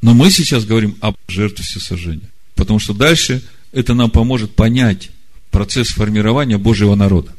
Но 0.02 0.12
мы 0.12 0.30
сейчас 0.30 0.66
говорим 0.66 0.98
об 1.00 1.16
жертве 1.28 1.64
всесожжения. 1.64 2.28
Потому 2.54 2.78
что 2.78 2.92
дальше 2.92 3.42
это 3.72 3.94
нам 3.94 4.10
поможет 4.10 4.54
понять 4.54 5.08
процесс 5.50 5.88
формирования 5.88 6.58
Божьего 6.58 6.94
народа. 6.94 7.34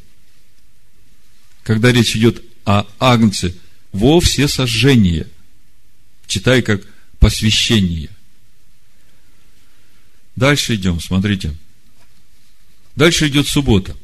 Когда 1.62 1.92
речь 1.92 2.16
идет 2.16 2.42
о 2.66 2.88
агнце 2.98 3.54
во 3.92 4.20
всесожжение, 4.20 5.28
читай 6.26 6.64
как 6.64 6.82
посвящение. 7.20 8.10
Дальше 10.36 10.76
идем, 10.76 11.00
смотрите. 11.00 11.54
Дальше 12.96 13.28
идет 13.28 13.48
суббота, 13.48 13.96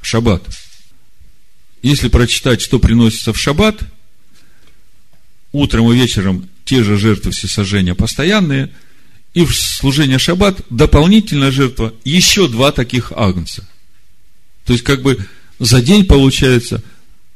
шаббат. 0.00 0.42
Если 1.82 2.08
прочитать, 2.08 2.60
что 2.60 2.78
приносится 2.78 3.32
в 3.32 3.38
шаббат, 3.38 3.80
утром 5.50 5.92
и 5.92 5.96
вечером 5.96 6.48
те 6.64 6.82
же 6.84 6.96
жертвы 6.96 7.32
всесожжения 7.32 7.94
постоянные, 7.94 8.70
и 9.34 9.44
в 9.44 9.54
служение 9.56 10.18
шаббат 10.18 10.60
дополнительная 10.70 11.50
жертва, 11.50 11.94
еще 12.04 12.48
два 12.48 12.70
таких 12.70 13.12
агнца. 13.12 13.66
То 14.64 14.72
есть, 14.72 14.84
как 14.84 15.02
бы 15.02 15.26
за 15.58 15.82
день 15.82 16.04
получается 16.04 16.82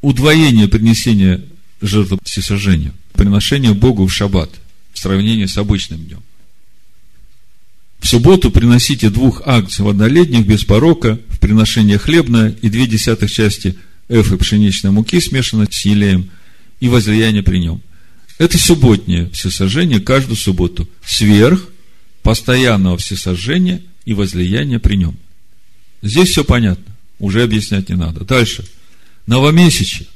удвоение 0.03 0.69
принесения 0.69 1.43
жертвы 1.81 2.19
всесожжения, 2.25 2.93
приношение 3.15 3.75
Богу 3.75 4.07
в 4.07 4.13
шаббат, 4.13 4.51
в 4.97 4.99
сравнении 4.99 5.45
с 5.45 5.59
обычным 5.59 6.03
днем. 6.03 6.23
В 8.01 8.09
субботу 8.09 8.51
приносите 8.51 9.11
двух 9.11 9.43
акций 9.45 9.87
однолетних 9.87 10.47
без 10.47 10.65
порока 10.65 11.21
в 11.29 11.39
приношение 11.39 11.99
хлебное 11.99 12.57
и 12.63 12.71
две 12.71 12.87
десятых 12.87 13.31
части 13.31 13.77
эфы 14.09 14.39
пшеничной 14.39 14.93
муки, 14.93 15.21
смешанной 15.21 15.67
с 15.71 15.85
елеем, 15.85 16.31
и 16.81 16.89
возлияние 16.89 17.43
при 17.43 17.59
нем. 17.59 17.83
Это 18.39 18.57
субботнее 18.57 19.29
всесожжение 19.31 20.01
каждую 20.01 20.37
субботу. 20.37 20.89
Сверх 21.05 21.69
постоянного 22.23 22.97
всесожжения 22.97 23.83
и 24.07 24.15
возлияния 24.15 24.79
при 24.79 24.97
нем. 24.97 25.17
Здесь 26.01 26.31
все 26.31 26.43
понятно. 26.43 26.97
Уже 27.19 27.43
объяснять 27.43 27.91
не 27.91 27.97
надо. 27.97 28.25
Дальше. 28.25 28.65
Новомесячие. 29.27 30.07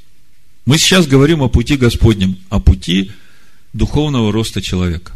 Мы 0.64 0.78
сейчас 0.78 1.06
говорим 1.06 1.42
о 1.42 1.48
пути 1.48 1.76
Господнем, 1.76 2.38
о 2.48 2.60
пути 2.60 3.10
духовного 3.72 4.33
роста 4.33 4.61
человека. 4.61 5.12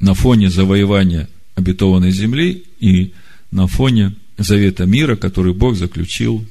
На 0.00 0.14
фоне 0.14 0.50
завоевания 0.50 1.28
обетованной 1.54 2.12
земли 2.12 2.64
и 2.78 3.12
на 3.50 3.66
фоне 3.66 4.14
завета 4.36 4.86
мира, 4.86 5.16
который 5.16 5.52
Бог 5.52 5.76
заключил 5.76 6.46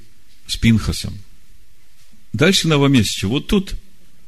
с 0.47 0.57
Пинхасом. 0.57 1.13
Дальше 2.33 2.67
новомесячие. 2.67 3.29
Вот 3.29 3.47
тут 3.47 3.75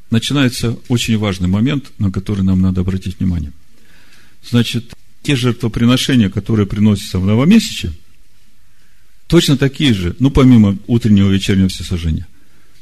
начинается 0.09 0.77
очень 0.87 1.17
важный 1.17 1.47
момент, 1.47 1.91
на 1.99 2.11
который 2.11 2.43
нам 2.43 2.61
надо 2.61 2.81
обратить 2.81 3.19
внимание. 3.19 3.51
Значит, 4.49 4.93
те 5.21 5.35
жертвоприношения, 5.35 6.29
которые 6.29 6.65
приносятся 6.65 7.19
в 7.19 7.25
новомесячие, 7.25 7.91
точно 9.27 9.57
такие 9.57 9.93
же, 9.93 10.15
ну, 10.19 10.31
помимо 10.31 10.77
утреннего 10.87 11.29
и 11.29 11.33
вечернего 11.33 11.67
всесожжения, 11.67 12.27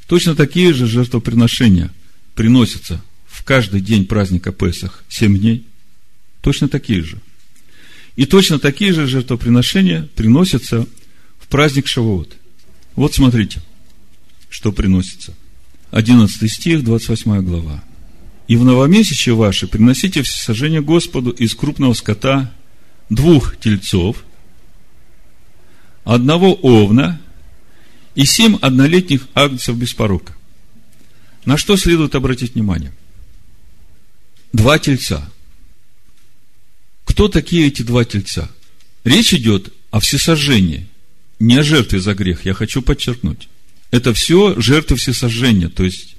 точно 0.08 0.36
такие 0.36 0.74
же 0.74 0.86
жертвоприношения 0.86 1.92
приносятся 2.36 3.02
в 3.38 3.44
каждый 3.44 3.82
день 3.82 4.06
праздника 4.06 4.52
Песах, 4.52 5.04
7 5.10 5.38
дней, 5.38 5.64
точно 6.42 6.68
такие 6.68 7.04
же. 7.04 7.20
И 8.16 8.26
точно 8.26 8.58
такие 8.58 8.94
же 8.94 9.06
жертвоприношения 9.06 10.10
приносятся 10.16 10.88
в 11.40 11.48
праздник 11.48 11.86
Шавуот. 11.86 12.36
Вот 12.96 13.14
смотрите, 13.14 13.62
что 14.50 14.72
приносится. 14.72 15.36
11 15.92 16.52
стих, 16.52 16.84
28 16.84 17.42
глава. 17.44 17.84
«И 18.48 18.56
в 18.56 18.66
новомесячие 18.66 19.36
ваши 19.36 19.68
приносите 19.68 20.24
всесожжение 20.24 20.82
Господу 20.82 21.30
из 21.30 21.54
крупного 21.54 21.94
скота 21.94 22.52
двух 23.10 23.58
тельцов, 23.58 24.26
одного 26.06 26.54
овна 26.56 27.22
и 28.16 28.26
семь 28.26 28.58
однолетних 28.62 29.28
агнцев 29.36 29.78
без 29.78 29.94
порока». 29.94 30.34
На 31.46 31.56
что 31.56 31.78
следует 31.78 32.16
обратить 32.16 32.56
внимание? 32.56 32.94
Два 34.58 34.80
тельца– 34.80 35.32
кто 37.06 37.28
такие 37.28 37.68
эти 37.68 37.84
два 37.84 38.04
тельца? 38.06 38.50
Речь 39.04 39.32
идет 39.36 39.72
о 39.92 40.00
всесожжении, 40.00 40.88
не 41.40 41.58
о 41.58 41.64
жертве 41.64 42.00
за 42.00 42.16
грех, 42.16 42.44
я 42.44 42.56
хочу 42.56 42.82
подчеркнуть. 42.82 43.50
Это 43.92 44.16
все 44.16 44.60
жертвы 44.60 44.98
всесожжения, 44.98 45.70
то 45.70 45.84
есть 45.84 46.16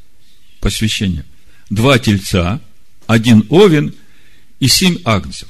посвящение. 0.61 1.25
Два 1.69 1.99
тельца, 1.99 2.61
один 3.09 3.45
овен 3.49 3.93
и 4.61 4.69
семь 4.69 4.99
агнцев. 5.05 5.49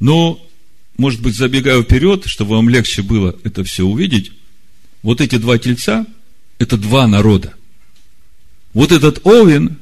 Но, 0.00 0.44
может 0.96 1.22
быть, 1.22 1.36
забегаю 1.36 1.84
вперед, 1.84 2.24
чтобы 2.26 2.56
вам 2.56 2.68
легче 2.68 3.02
было 3.02 3.36
это 3.44 3.62
все 3.62 3.84
увидеть, 3.84 4.32
вот 5.02 5.20
эти 5.20 5.36
два 5.36 5.58
тельца– 5.58 6.06
это 6.58 6.76
два 6.76 7.06
народа. 7.06 7.54
Вот 8.74 8.90
этот 8.90 9.24
овен 9.24 9.78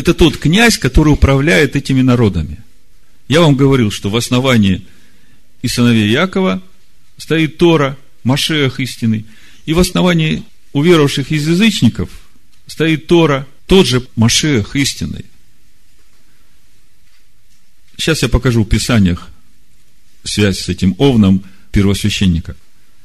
это 0.00 0.14
тот 0.14 0.36
князь, 0.36 0.78
который 0.78 1.12
управляет 1.12 1.76
этими 1.76 2.02
народами– 2.02 2.58
я 3.30 3.42
вам 3.42 3.54
говорил, 3.54 3.92
что 3.92 4.10
в 4.10 4.16
основании 4.16 4.84
и 5.62 5.68
сыновей 5.68 6.10
Якова 6.10 6.60
стоит 7.16 7.58
Тора, 7.58 7.96
Машех 8.24 8.80
истинный, 8.80 9.24
и 9.66 9.72
в 9.72 9.78
основании 9.78 10.42
уверовавших 10.72 11.30
из 11.30 11.46
язычников 11.46 12.10
стоит 12.66 13.06
Тора, 13.06 13.46
тот 13.66 13.86
же 13.86 14.04
Машех 14.16 14.74
истинный. 14.74 15.26
Сейчас 17.96 18.22
я 18.22 18.28
покажу 18.28 18.64
в 18.64 18.68
Писаниях 18.68 19.28
связь 20.24 20.58
с 20.58 20.68
этим 20.68 20.96
овном 20.98 21.44
первосвященника. 21.70 22.56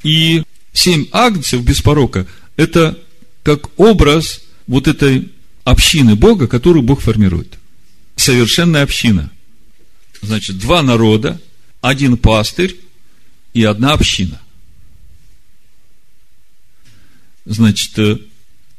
И 0.02 0.42
семь 0.74 1.06
агнцев 1.12 1.62
без 1.62 1.84
порока– 1.84 2.26
это 2.58 2.98
как 3.44 3.80
образ 3.80 4.42
вот 4.66 4.88
этой 4.88 5.30
общины 5.66 6.16
Бога, 6.16 6.48
которую 6.48 6.84
Бог 6.84 7.02
формирует. 7.02 7.58
Совершенная 8.16 8.84
община. 8.84 9.30
Значит, 10.22 10.58
два 10.58 10.82
народа, 10.82 11.42
один 11.82 12.16
пастырь 12.16 12.78
и 13.54 13.64
одна 13.64 13.94
община. 13.94 14.40
Значит, 17.44 18.00
э, 18.00 18.18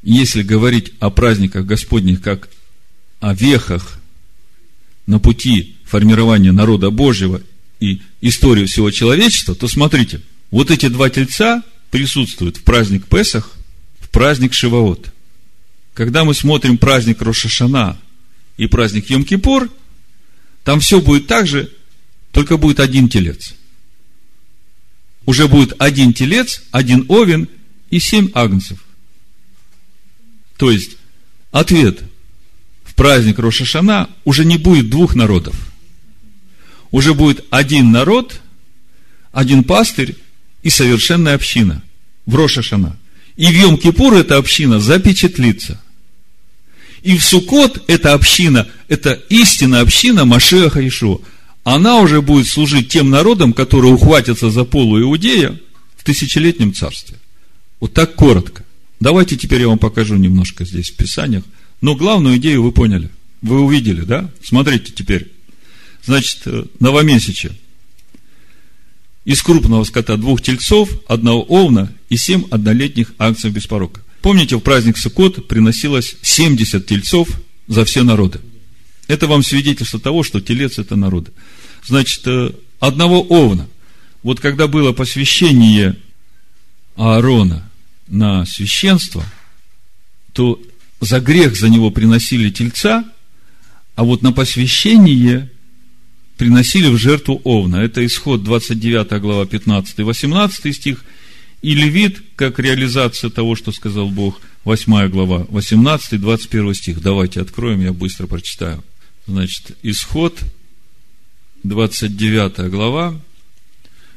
если 0.02 0.42
говорить 0.42 0.92
о 0.98 1.10
праздниках 1.10 1.66
Господних 1.66 2.22
как 2.22 2.48
о 3.20 3.34
вехах 3.34 3.98
на 5.06 5.18
пути 5.18 5.76
формирования 5.84 6.52
народа 6.52 6.90
Божьего 6.90 7.42
и 7.80 8.00
истории 8.20 8.66
всего 8.66 8.90
человечества, 8.90 9.54
то 9.54 9.68
смотрите, 9.68 10.20
вот 10.50 10.70
эти 10.70 10.88
два 10.88 11.10
тельца 11.10 11.62
присутствуют 11.90 12.56
в 12.56 12.62
праздник 12.62 13.06
Песах, 13.06 13.52
в 14.00 14.08
праздник 14.08 14.52
Шивоот. 14.52 15.12
Когда 15.96 16.22
мы 16.22 16.34
смотрим 16.34 16.78
праздник 16.78 17.20
Рошашана 17.20 17.98
и 18.56 18.68
праздник 18.68 19.10
Йом-Кипур– 19.10 19.68
там 20.66 20.80
все 20.80 21.00
будет 21.00 21.28
так 21.28 21.46
же, 21.46 21.70
только 22.32 22.56
будет 22.56 22.80
один 22.80 23.08
телец. 23.08 23.54
Уже 25.24 25.46
будет 25.46 25.74
один 25.78 26.12
телец, 26.12 26.64
один 26.72 27.06
овен 27.06 27.48
и 27.88 28.00
семь 28.00 28.30
агнцев. 28.34 28.84
То 30.56 30.72
есть, 30.72 30.96
ответ 31.52 32.00
в 32.82 32.96
праздник 32.96 33.38
Рошашана 33.38 34.10
уже 34.24 34.44
не 34.44 34.58
будет 34.58 34.90
двух 34.90 35.14
народов. 35.14 35.54
Уже 36.90 37.14
будет 37.14 37.44
один 37.50 37.92
народ, 37.92 38.40
один 39.30 39.62
пастырь 39.62 40.16
и 40.64 40.68
совершенная 40.68 41.36
община 41.36 41.80
в 42.26 42.34
Рошашана. 42.34 42.98
И 43.36 43.46
в 43.46 43.54
Йом-Кипур 43.54 44.16
эта 44.16 44.36
община 44.36 44.80
запечатлится. 44.80 45.80
И 47.06 47.16
в 47.18 47.24
Сукот 47.24 47.84
эта 47.86 48.14
община, 48.14 48.66
это 48.88 49.12
истинная 49.28 49.82
община 49.82 50.24
Машеха 50.24 50.84
Ишуа. 50.86 51.18
Она 51.62 52.00
уже 52.00 52.20
будет 52.20 52.48
служить 52.48 52.88
тем 52.88 53.10
народам, 53.10 53.52
которые 53.52 53.94
ухватятся 53.94 54.50
за 54.50 54.64
полу 54.64 55.00
Иудея 55.00 55.56
в 55.96 56.02
тысячелетнем 56.02 56.74
царстве. 56.74 57.16
Вот 57.78 57.92
так 57.92 58.16
коротко. 58.16 58.64
Давайте 58.98 59.36
теперь 59.36 59.60
я 59.60 59.68
вам 59.68 59.78
покажу 59.78 60.16
немножко 60.16 60.64
здесь 60.64 60.90
в 60.90 60.96
Писаниях. 60.96 61.44
Но 61.80 61.94
главную 61.94 62.38
идею 62.38 62.64
вы 62.64 62.72
поняли. 62.72 63.08
Вы 63.40 63.60
увидели, 63.60 64.00
да? 64.00 64.28
Смотрите 64.42 64.90
теперь. 64.92 65.30
Значит, 66.04 66.40
э, 66.46 66.64
новомесячие. 66.80 67.52
Из 69.24 69.40
крупного 69.42 69.84
скота 69.84 70.16
двух 70.16 70.42
тельцов, 70.42 70.90
одного 71.06 71.42
овна 71.42 71.92
и 72.08 72.16
семь 72.16 72.46
однолетних 72.50 73.12
акций 73.20 73.50
без 73.50 73.68
порока. 73.68 74.00
Помните, 74.22 74.56
в 74.56 74.60
праздник 74.60 74.98
Суккот 74.98 75.48
приносилось 75.48 76.16
70 76.22 76.86
тельцов 76.86 77.28
за 77.68 77.84
все 77.84 78.02
народы. 78.02 78.40
Это 79.08 79.26
вам 79.26 79.42
свидетельство 79.42 80.00
того, 80.00 80.22
что 80.22 80.40
телец– 80.40 80.78
это 80.78 80.96
народы. 80.96 81.32
Значит, 81.84 82.26
э, 82.26 82.50
одного 82.80 83.22
овна. 83.22 83.68
Вот 84.22 84.40
когда 84.40 84.66
было 84.66 84.92
посвящение 84.92 85.96
Аарона 86.96 87.70
на 88.08 88.44
священство, 88.46 89.24
то 90.32 90.60
за 91.00 91.20
грех 91.20 91.56
за 91.56 91.68
него 91.68 91.90
приносили 91.90 92.50
тельца, 92.50 93.04
а 93.94 94.04
вот 94.04 94.22
на 94.22 94.32
посвящение 94.32 95.50
приносили 96.36 96.88
в 96.88 96.98
жертву 96.98 97.40
овна. 97.44 97.76
Это 97.76 98.04
исход 98.04 98.42
29 98.42 99.20
глава 99.20 99.46
15 99.46 99.98
18 99.98 100.74
стих. 100.76 101.04
И 101.62 101.74
Левит, 101.74 102.22
как 102.36 102.58
реализация 102.58 103.30
того, 103.30 103.56
что 103.56 103.72
сказал 103.72 104.08
Бог, 104.08 104.40
8 104.64 105.08
глава 105.08 105.46
18 105.48 106.20
21 106.20 106.74
стих. 106.74 107.00
Давайте 107.00 107.40
откроем, 107.40 107.80
я 107.80 107.92
быстро 107.92 108.26
прочитаю. 108.26 108.84
Значит, 109.26 109.76
исход 109.82 110.38
29 111.62 112.70
глава 112.70 113.20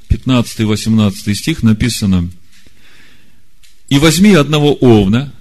15 0.09 0.61
18 0.61 1.37
стих 1.37 1.63
написано 1.63 2.29
«И 3.89 3.97
возьми 3.97 4.33
одного 4.33 4.73
овна, 4.73 5.33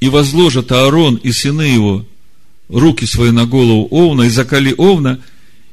и 0.00 0.08
возложат 0.08 0.72
Аарон 0.72 1.16
и 1.16 1.32
сыны 1.32 1.62
его 1.62 2.06
руки 2.68 3.06
свои 3.06 3.30
на 3.30 3.46
голову 3.46 3.88
овна, 3.90 4.22
и 4.22 4.28
закали 4.28 4.74
овна, 4.76 5.22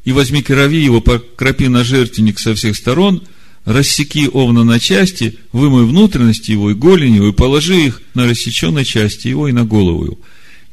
и 0.05 0.11
возьми 0.11 0.41
крови 0.41 0.83
его, 0.83 1.01
покропи 1.01 1.67
на 1.67 1.83
жертвенник 1.83 2.39
со 2.39 2.53
всех 2.53 2.75
сторон, 2.75 3.23
рассеки 3.65 4.29
овна 4.31 4.63
на 4.63 4.79
части, 4.79 5.37
вымой 5.51 5.85
внутренности 5.85 6.51
его 6.51 6.71
и 6.71 6.73
голени 6.73 7.17
его, 7.17 7.29
и 7.29 7.33
положи 7.33 7.85
их 7.85 8.01
на 8.13 8.25
рассеченной 8.25 8.85
части 8.85 9.27
его 9.27 9.47
и 9.47 9.51
на 9.51 9.63
голову 9.63 10.05
его. 10.05 10.19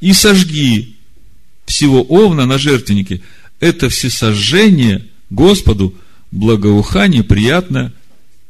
И 0.00 0.12
сожги 0.12 0.96
всего 1.66 2.02
овна 2.02 2.46
на 2.46 2.58
жертвеннике. 2.58 3.20
Это 3.60 3.88
всесожжение 3.88 5.06
Господу, 5.30 5.94
благоухание, 6.32 7.22
приятно 7.22 7.92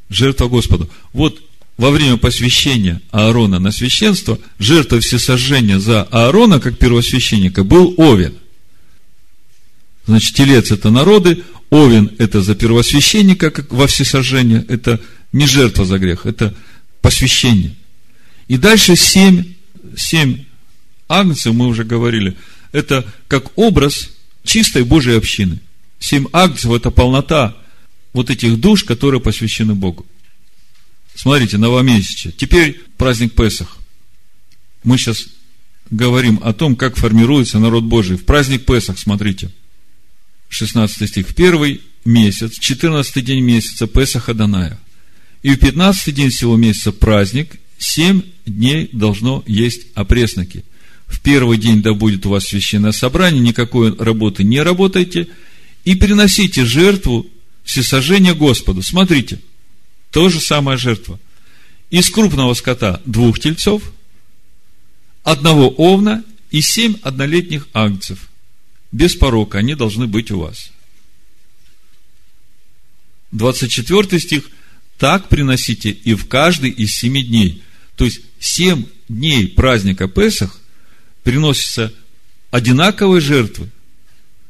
жертва 0.09 0.49
Господу. 0.49 0.89
Вот 1.13 1.41
во 1.77 1.91
время 1.91 2.17
посвящения 2.17 3.01
Аарона 3.11 3.59
на 3.59 3.73
священство, 3.73 4.39
жертва 4.59 5.01
всесожжения 5.01 5.79
за 5.79 6.03
Аарона, 6.03 6.61
как 6.61 6.79
первосвященника, 6.79 7.65
был 7.65 7.95
Овен. 7.97 8.35
Значит, 10.07 10.35
телец– 10.35 10.71
это 10.73 10.91
народы, 10.91 11.43
Овен– 11.71 12.11
это 12.19 12.43
за 12.43 12.55
первосвященника, 12.55 13.51
как 13.51 13.73
во 13.73 13.87
всесожжение, 13.87 14.65
это 14.69 15.01
не 15.33 15.47
жертва 15.47 15.85
за 15.85 15.99
грех, 15.99 16.27
это 16.27 16.55
посвящение. 17.01 17.77
И 18.49 18.57
дальше 18.57 18.97
семь, 18.97 19.55
семь 19.97 20.45
агнцев, 21.09 21.55
мы 21.55 21.67
уже 21.67 21.85
говорили, 21.85 22.37
это 22.73 23.05
как 23.29 23.57
образ 23.57 24.11
чистой 24.45 24.85
Божьей 24.85 25.17
общины. 25.17 25.61
Семь 25.99 26.27
агнцев– 26.33 26.71
это 26.73 26.91
полнота 26.91 27.57
вот 28.13 28.31
этих 28.31 28.59
душ, 28.59 28.85
которые 28.85 29.21
посвящены 29.21 29.75
Богу. 29.75 30.07
Смотрите, 31.15 31.59
новомесячие. 31.59 32.33
Теперь 32.33 32.81
праздник 32.97 33.35
Песах. 33.35 33.77
Мы 34.83 34.97
сейчас 34.97 35.27
говорим 35.91 36.41
о 36.43 36.53
том, 36.53 36.77
как 36.77 36.97
формируется 36.97 37.59
народ 37.59 37.85
Божий. 37.85 38.17
В 38.17 38.25
праздник 38.25 38.65
Песах, 38.65 38.99
смотрите. 38.99 39.51
16 40.51 41.09
стих. 41.09 41.35
Первый 41.35 41.81
месяц, 42.05 42.59
14 42.59 43.25
день 43.25 43.41
месяца 43.41 43.87
Песаха 43.87 44.35
Даная. 44.35 44.79
И 45.43 45.55
в 45.55 45.59
15 45.59 46.15
день 46.15 46.29
всего 46.29 46.57
месяца 46.57 46.93
праздник, 46.93 47.59
7 47.79 48.21
дней 48.45 48.91
должно 48.93 49.43
есть 49.47 49.87
опресноки. 49.95 50.65
В 51.07 51.21
первый 51.21 51.57
день 51.57 51.81
да 51.81 51.95
будет 51.95 52.27
у 52.27 52.31
вас 52.31 52.45
священное 52.45 52.93
собрание, 52.93 53.41
никакой 53.41 53.97
работы 53.97 54.45
не 54.45 54.61
работайте, 54.61 55.29
и 55.87 55.95
приносите 55.95 56.67
жертву 56.67 57.27
всесожжения 57.65 58.35
Господу. 58.35 58.83
Смотрите– 58.83 59.41
то 60.11 60.29
же 60.29 60.41
самая 60.41 60.77
жертва. 60.77 61.19
Из 61.91 62.11
крупного 62.11 62.55
скота 62.55 63.01
двух 63.05 63.39
тельцов, 63.39 63.93
одного 65.23 65.69
овна 65.69 66.25
и 66.51 66.61
семь 66.61 66.97
однолетних 67.03 67.69
агнцев. 67.73 68.30
Без 68.93 69.15
порока 69.15 69.59
они 69.59 69.75
должны 69.75 70.07
быть 70.07 70.31
у 70.31 70.41
вас. 70.41 70.71
24 73.33 74.21
стих. 74.21 74.51
Так 74.99 75.29
приносите 75.29 75.91
и 75.91 76.15
в 76.15 76.29
каждый 76.29 76.71
из 76.71 76.95
семи 76.95 77.23
дней. 77.23 77.63
То 77.97 78.05
есть, 78.05 78.21
семь 78.39 78.85
дней 79.09 79.49
праздника 79.49 80.09
Песах 80.09 80.61
приносятся 81.23 81.93
одинаковые 82.51 83.21
жертвы. 83.21 83.71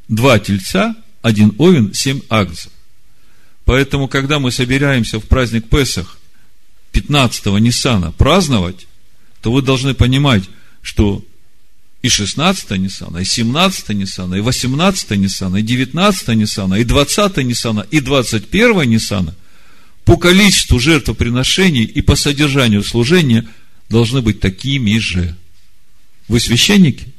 Два 0.08 0.38
тельца, 0.38 0.96
один 1.22 1.54
овен, 1.58 1.94
семь 1.94 2.20
агнцев. 2.28 2.72
Поэтому, 3.64 4.08
когда 4.08 4.38
мы 4.40 4.50
собираемся 4.50 5.20
в 5.20 5.24
праздник 5.26 5.68
Песах 5.68 6.18
15-го 6.92 7.58
Ниссана 7.58 8.10
праздновать, 8.10 8.88
то 9.42 9.52
вы 9.52 9.62
должны 9.62 9.94
понимать, 9.94 10.42
что 10.82 11.24
и 12.02 12.08
16 12.08 12.70
Ниссана, 12.78 13.18
и 13.18 13.24
17 13.24 13.90
Ниссана, 13.90 14.34
и 14.34 14.40
18 14.40 15.10
Ниссана, 15.10 15.56
и 15.56 15.62
19 15.62 16.28
Ниссана, 16.28 16.74
и 16.74 16.84
20 16.84 17.36
Ниссана, 17.38 17.86
и 17.90 18.00
21 18.00 18.88
Ниссана 18.88 19.34
по 20.04 20.16
количеству 20.16 20.78
жертвоприношений 20.78 21.84
и 21.84 22.00
по 22.00 22.16
содержанию 22.16 22.82
служения 22.82 23.46
должны 23.90 24.22
быть 24.22 24.40
такими 24.40 24.98
же. 24.98 25.36
Вы 26.26 26.40
священники? 26.40 27.12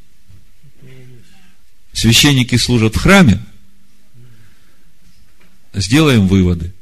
Священники 1.94 2.56
служат 2.56 2.96
в 2.96 3.00
храме, 3.00 3.44
сделаем 5.74 6.28
выводы. 6.28 6.74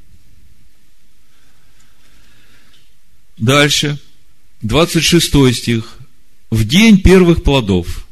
Дальше, 3.38 4.00
26 4.62 5.54
стих. 5.54 5.99
В 6.50 6.66
день 6.66 7.02
первых 7.02 7.44
плодов. 7.44 8.08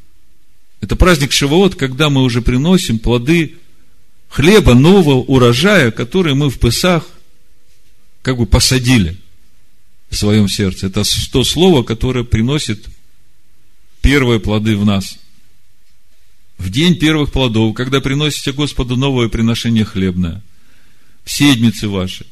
Это 0.82 0.96
праздник 0.96 1.32
Шивоот, 1.32 1.76
когда 1.76 2.10
мы 2.10 2.24
уже 2.24 2.42
приносим 2.42 3.00
плоды 3.00 3.56
хлеба 4.30 4.74
нового 4.76 5.16
урожая, 5.16 5.92
который 5.92 6.36
мы 6.36 6.50
в 6.50 6.60
Песах 6.60 7.08
как 8.22 8.38
бы 8.38 8.46
посадили 8.46 9.18
в 10.10 10.16
своем 10.16 10.48
сердце. 10.48 10.88
Это 10.88 11.04
то 11.32 11.44
слово, 11.44 11.84
которое 11.84 12.24
приносит 12.24 12.86
первые 14.02 14.40
плоды 14.40 14.78
в 14.78 14.86
нас. 14.86 15.18
В 16.58 16.70
день 16.70 16.96
первых 16.96 17.32
плодов, 17.32 17.76
когда 17.76 18.02
приносите 18.02 18.52
Господу 18.52 18.96
новое 18.96 19.30
приношение 19.30 19.86
хлебное– 19.86 20.44
седмицы 21.28 21.88
ваши. 21.88 22.26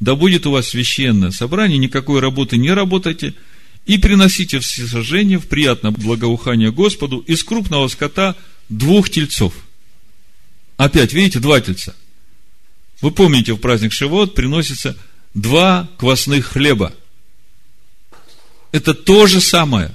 Да 0.00 0.14
будет 0.14 0.46
у 0.46 0.52
вас 0.52 0.68
священное 0.68 1.30
собрание, 1.30 1.78
никакой 1.78 2.20
работы 2.20 2.56
не 2.56 2.70
работайте, 2.70 3.34
и 3.88 3.98
приносите 3.98 4.60
все 4.60 4.86
сожжения 4.86 5.40
в 5.40 5.48
приятное 5.48 5.90
благоухание 5.90 6.70
Господу 6.70 7.18
из 7.26 7.42
крупного 7.42 7.88
скота 7.88 8.36
двух 8.68 9.10
тельцов. 9.10 9.52
Опять, 10.76 11.12
видите, 11.12 11.40
два 11.40 11.60
тельца. 11.60 11.96
Вы 13.00 13.10
помните, 13.10 13.54
в 13.54 13.56
праздник 13.56 13.92
Шивот 13.92 14.36
приносится 14.36 14.96
два 15.34 15.88
квасных 15.98 16.46
хлеба. 16.46 16.94
Это 18.70 18.94
то 18.94 19.26
же 19.26 19.40
самое. 19.40 19.90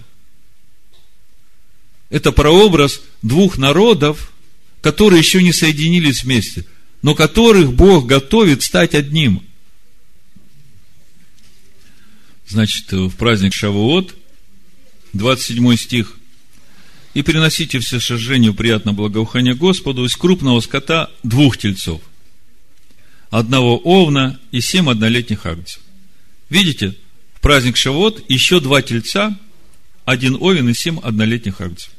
Это 2.10 2.34
прообраз 2.34 2.99
двух 3.21 3.58
народов, 3.58 4.34
которые 4.82 5.19
еще 5.19 5.41
не 5.41 5.53
соединились 5.53 6.23
вместе 6.23 6.65
но 7.03 7.13
которых 7.13 7.73
Бог 7.73 8.08
готовит 8.08 8.63
стать 8.63 8.95
одним. 8.95 9.43
Значит, 12.53 12.91
в 12.91 13.15
праздник 13.15 13.51
Шавуот, 13.51 14.13
27 15.13 15.75
стих, 15.75 16.17
и 17.15 17.23
приносите 17.23 17.79
все 17.79 17.99
сожжению 17.99 18.53
приятно 18.53 18.93
благоухание 18.93 19.55
Господу 19.55 20.05
из 20.05 20.15
крупного 20.15 20.59
скота 20.59 21.10
двух 21.23 21.58
тельцов, 21.58 21.99
одного 23.31 23.79
овна 23.79 24.39
и 24.51 24.62
семь 24.62 24.87
однолетних 24.87 25.47
агнцев. 25.47 25.81
Видите, 26.51 26.93
в 27.33 27.41
праздник 27.41 27.75
Шавот 27.75 28.23
еще 28.29 28.60
два 28.60 28.83
тельца, 28.83 29.35
один 30.06 30.37
овен 30.39 30.69
и 30.69 30.75
семь 30.75 30.99
однолетних 30.99 31.60
агнцев. 31.60 31.89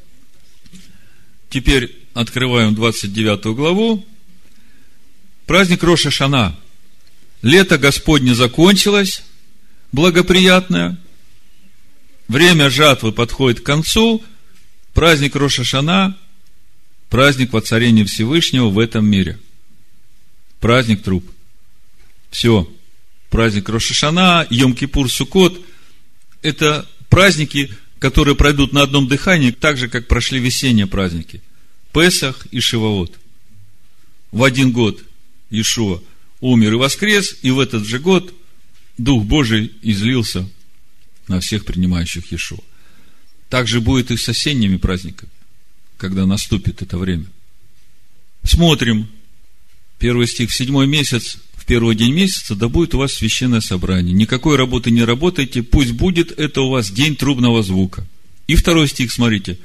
Теперь 1.50 1.96
открываем 2.14 2.76
29 2.76 3.56
главу, 3.56 4.06
Праздник 5.46 5.82
Роша 5.82 6.12
Шана. 6.12 6.56
Лето 7.42 7.76
Господне 7.76 8.36
закончилось, 8.36 9.23
благоприятное. 9.94 10.98
Время 12.26 12.68
жатвы 12.68 13.12
подходит 13.12 13.60
к 13.60 13.64
концу. 13.64 14.22
Праздник 14.92 15.36
Роша 15.36 15.64
Шана– 15.64 16.18
праздник 17.08 17.52
воцарения 17.52 18.04
Всевышнего 18.04 18.68
в 18.70 18.78
этом 18.78 19.06
мире. 19.06 19.38
Праздник 20.60 21.02
труп. 21.02 21.24
Все. 22.30 22.68
Праздник 23.30 23.68
Рошашана, 23.68 24.46
Йом-Кипур, 24.50 25.08
Сукот– 25.08 25.60
это 26.42 26.88
праздники, 27.08 27.72
которые 27.98 28.34
пройдут 28.34 28.72
на 28.72 28.82
одном 28.82 29.06
дыхании, 29.08 29.50
так 29.50 29.76
же, 29.76 29.88
как 29.88 30.08
прошли 30.08 30.40
весенние 30.40 30.86
праздники. 30.86 31.42
Песах 31.92 32.46
и 32.50 32.60
Шивоот. 32.60 33.12
В 34.32 34.42
один 34.42 34.72
год 34.72 35.00
Иешуа 35.50 36.00
умер 36.40 36.72
и 36.72 36.76
воскрес, 36.76 37.36
и 37.42 37.50
в 37.50 37.60
этот 37.60 37.86
же 37.86 37.98
год 37.98 38.32
Дух 38.98 39.24
Божий 39.24 39.72
излился 39.82 40.48
на 41.28 41.40
всех 41.40 41.64
принимающих 41.64 42.30
Иешуа. 42.30 42.60
Так 43.48 43.66
же 43.66 43.80
будет 43.80 44.10
и 44.10 44.16
с 44.16 44.28
осенними 44.28 44.76
праздниками, 44.76 45.30
когда 45.96 46.26
наступит 46.26 46.82
это 46.82 46.98
время. 46.98 47.26
Смотрим. 48.42 49.08
Первый 49.98 50.26
стих. 50.26 50.50
В 50.50 50.54
седьмой 50.54 50.86
месяц, 50.86 51.38
в 51.56 51.64
первый 51.64 51.94
день 51.94 52.12
месяца, 52.12 52.54
да 52.54 52.68
будет 52.68 52.94
у 52.94 52.98
вас 52.98 53.14
священное 53.14 53.60
собрание. 53.60 54.12
Никакой 54.12 54.56
работы 54.56 54.90
не 54.90 55.02
работайте, 55.02 55.62
пусть 55.62 55.92
будет 55.92 56.38
это 56.38 56.60
у 56.60 56.70
вас 56.70 56.90
день 56.90 57.16
трубного 57.16 57.62
звука. 57.62 58.06
И 58.46 58.54
второй 58.54 58.88
стих, 58.88 59.12
смотрите. 59.12 59.58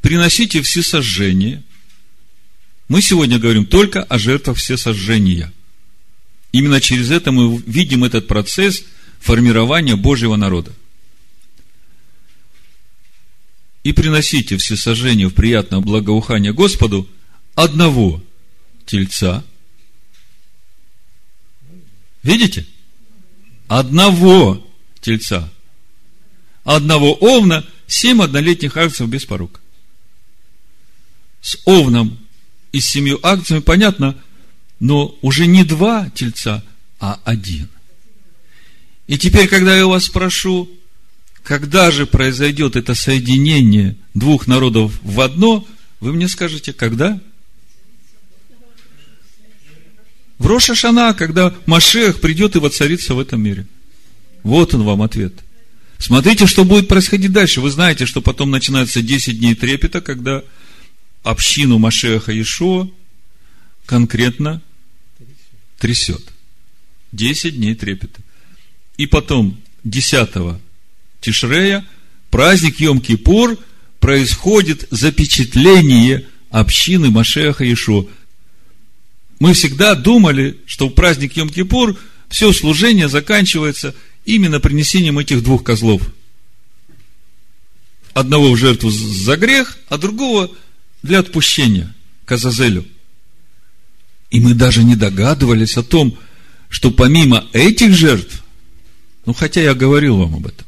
Приносите 0.00 0.62
все 0.62 0.82
сожжения. 0.82 1.62
Мы 2.88 3.02
сегодня 3.02 3.38
говорим 3.38 3.66
только 3.66 4.02
о 4.02 4.18
жертвах 4.18 4.56
все 4.56 4.76
сожжения. 4.76 5.52
Именно 6.56 6.80
через 6.80 7.10
это 7.10 7.32
мы 7.32 7.58
видим 7.66 8.02
этот 8.02 8.28
процесс 8.28 8.82
формирования 9.20 9.94
Божьего 9.94 10.36
народа. 10.36 10.72
И 13.82 13.92
приносите 13.92 14.56
все 14.56 14.74
сожжения 14.74 15.28
в 15.28 15.34
приятное 15.34 15.80
благоухание 15.80 16.54
Господу 16.54 17.06
одного 17.54 18.24
тельца. 18.86 19.44
Видите? 22.22 22.66
Одного 23.68 24.66
тельца. 25.02 25.52
Одного 26.64 27.12
овна, 27.12 27.66
семь 27.86 28.22
однолетних 28.22 28.78
акций 28.78 29.06
без 29.06 29.26
порока. 29.26 29.60
С 31.42 31.58
овном 31.66 32.18
и 32.72 32.80
с 32.80 32.88
семью 32.88 33.20
акциями 33.22 33.60
понятно, 33.60 34.18
но 34.80 35.16
уже 35.22 35.46
не 35.46 35.64
два 35.64 36.10
тельца, 36.10 36.62
а 37.00 37.20
один. 37.24 37.68
И 39.06 39.18
теперь, 39.18 39.48
когда 39.48 39.76
я 39.76 39.86
вас 39.86 40.04
спрошу, 40.04 40.68
когда 41.42 41.90
же 41.90 42.06
произойдет 42.06 42.76
это 42.76 42.94
соединение 42.94 43.96
двух 44.14 44.46
народов 44.46 44.98
в 45.02 45.20
одно, 45.20 45.66
вы 46.00 46.12
мне 46.12 46.28
скажете, 46.28 46.72
когда? 46.72 47.20
В 50.38 50.46
Роша 50.46 50.74
Шана, 50.74 51.14
когда 51.14 51.54
Машех 51.66 52.20
придет 52.20 52.56
и 52.56 52.58
воцарится 52.58 53.14
в 53.14 53.20
этом 53.20 53.42
мире. 53.42 53.66
Вот 54.42 54.74
он 54.74 54.82
вам 54.82 55.02
ответ. 55.02 55.34
Смотрите, 55.98 56.46
что 56.46 56.64
будет 56.64 56.88
происходить 56.88 57.32
дальше. 57.32 57.60
Вы 57.60 57.70
знаете, 57.70 58.06
что 58.06 58.20
потом 58.20 58.50
начинается 58.50 59.00
10 59.00 59.38
дней 59.38 59.54
трепета, 59.54 60.00
когда 60.00 60.42
общину 61.22 61.78
Машеха 61.78 62.32
Иешуа 62.32 62.88
конкретно 63.86 64.62
трясет. 65.78 66.22
Десять 67.12 67.56
дней 67.56 67.74
трепета. 67.74 68.20
И 68.96 69.06
потом, 69.06 69.60
десятого 69.84 70.60
Тишрея, 71.20 71.86
праздник 72.30 72.80
Йом-Кипур, 72.80 73.58
происходит 74.00 74.86
запечатление 74.90 76.26
общины 76.50 77.10
Машеха 77.10 77.64
Иешуа. 77.64 78.06
Мы 79.38 79.52
всегда 79.52 79.94
думали, 79.94 80.58
что 80.66 80.88
в 80.88 80.94
праздник 80.94 81.36
Йом-Кипур 81.36 81.98
все 82.28 82.52
служение 82.52 83.08
заканчивается 83.08 83.94
именно 84.24 84.60
принесением 84.60 85.18
этих 85.18 85.42
двух 85.42 85.62
козлов. 85.62 86.02
Одного 88.14 88.52
в 88.52 88.56
жертву 88.56 88.90
за 88.90 89.36
грех, 89.36 89.78
а 89.88 89.98
другого 89.98 90.50
для 91.02 91.18
отпущения, 91.18 91.94
к. 92.24 92.36
И 94.30 94.40
мы 94.40 94.54
даже 94.54 94.82
не 94.82 94.96
догадывались 94.96 95.76
о 95.76 95.82
том, 95.82 96.18
что 96.68 96.90
помимо 96.90 97.46
этих 97.52 97.94
жертв, 97.94 98.42
ну, 99.24 99.32
хотя 99.32 99.60
я 99.62 99.74
говорил 99.74 100.16
вам 100.16 100.36
об 100.36 100.46
этом, 100.46 100.66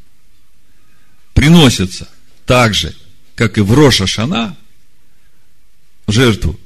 приносится 1.34 2.08
так 2.46 2.74
же, 2.74 2.94
как 3.34 3.58
и 3.58 3.60
в 3.60 3.72
Роша 3.72 4.06
Шана, 4.06 4.56
жертву 6.06 6.58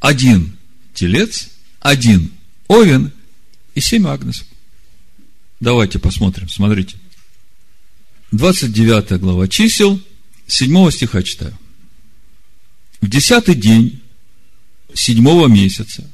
один 0.00 0.56
телец, 0.94 1.48
один 1.80 2.32
овен 2.68 3.12
и 3.74 3.80
семь 3.80 4.06
агнцев. 4.06 4.46
Давайте 5.60 5.98
посмотрим, 5.98 6.48
смотрите. 6.48 6.96
29 8.32 9.20
глава 9.20 9.48
чисел, 9.48 10.00
7 10.46 10.90
стиха 10.90 11.22
читаю. 11.22 11.56
В 13.00 13.08
десятый 13.08 13.54
день 13.54 14.02
седьмого 14.94 15.48
месяца 15.48 16.10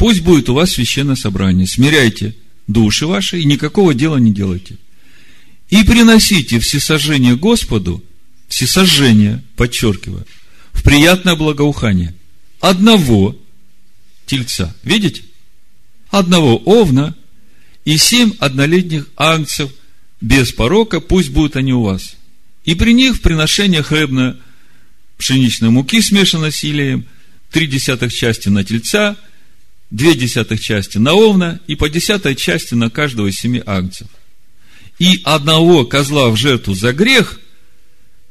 Пусть 0.00 0.22
будет 0.22 0.48
у 0.48 0.54
вас 0.54 0.72
священное 0.72 1.14
собрание. 1.14 1.66
Смиряйте 1.66 2.34
души 2.66 3.06
ваши 3.06 3.38
и 3.38 3.44
никакого 3.44 3.92
дела 3.92 4.16
не 4.16 4.32
делайте. 4.32 4.78
И 5.68 5.84
приносите 5.84 6.58
всесожжение 6.58 7.36
Господу, 7.36 8.02
всесожжение, 8.48 9.44
подчеркиваю, 9.56 10.26
в 10.72 10.82
приятное 10.82 11.36
благоухание 11.36 12.14
одного 12.60 13.36
тельца. 14.24 14.74
Видите? 14.84 15.20
Одного 16.08 16.56
овна 16.56 17.14
и 17.84 17.98
семь 17.98 18.32
однолетних 18.38 19.06
ангцев 19.16 19.70
без 20.22 20.50
порока, 20.50 21.00
пусть 21.00 21.28
будут 21.28 21.56
они 21.56 21.74
у 21.74 21.82
вас. 21.82 22.16
И 22.64 22.74
при 22.74 22.94
них 22.94 23.16
в 23.16 23.20
приношение 23.20 23.82
хлебно 23.82 24.40
пшеничной 25.18 25.68
муки, 25.68 26.00
смешанной 26.00 26.52
с 26.52 26.64
илеем, 26.64 27.04
три 27.50 27.66
десятых 27.66 28.14
части 28.14 28.48
на 28.48 28.64
тельца– 28.64 29.18
две 29.90 30.14
десятых 30.14 30.60
части 30.60 30.98
на 30.98 31.14
овна 31.14 31.60
и 31.66 31.74
по 31.74 31.88
десятой 31.88 32.36
части 32.36 32.74
на 32.74 32.90
каждого 32.90 33.26
из 33.26 33.36
семи 33.36 33.62
агнцев. 33.64 34.08
И 34.98 35.20
одного 35.24 35.84
козла 35.84 36.30
в 36.30 36.36
жертву 36.36 36.74
за 36.74 36.92
грех, 36.92 37.40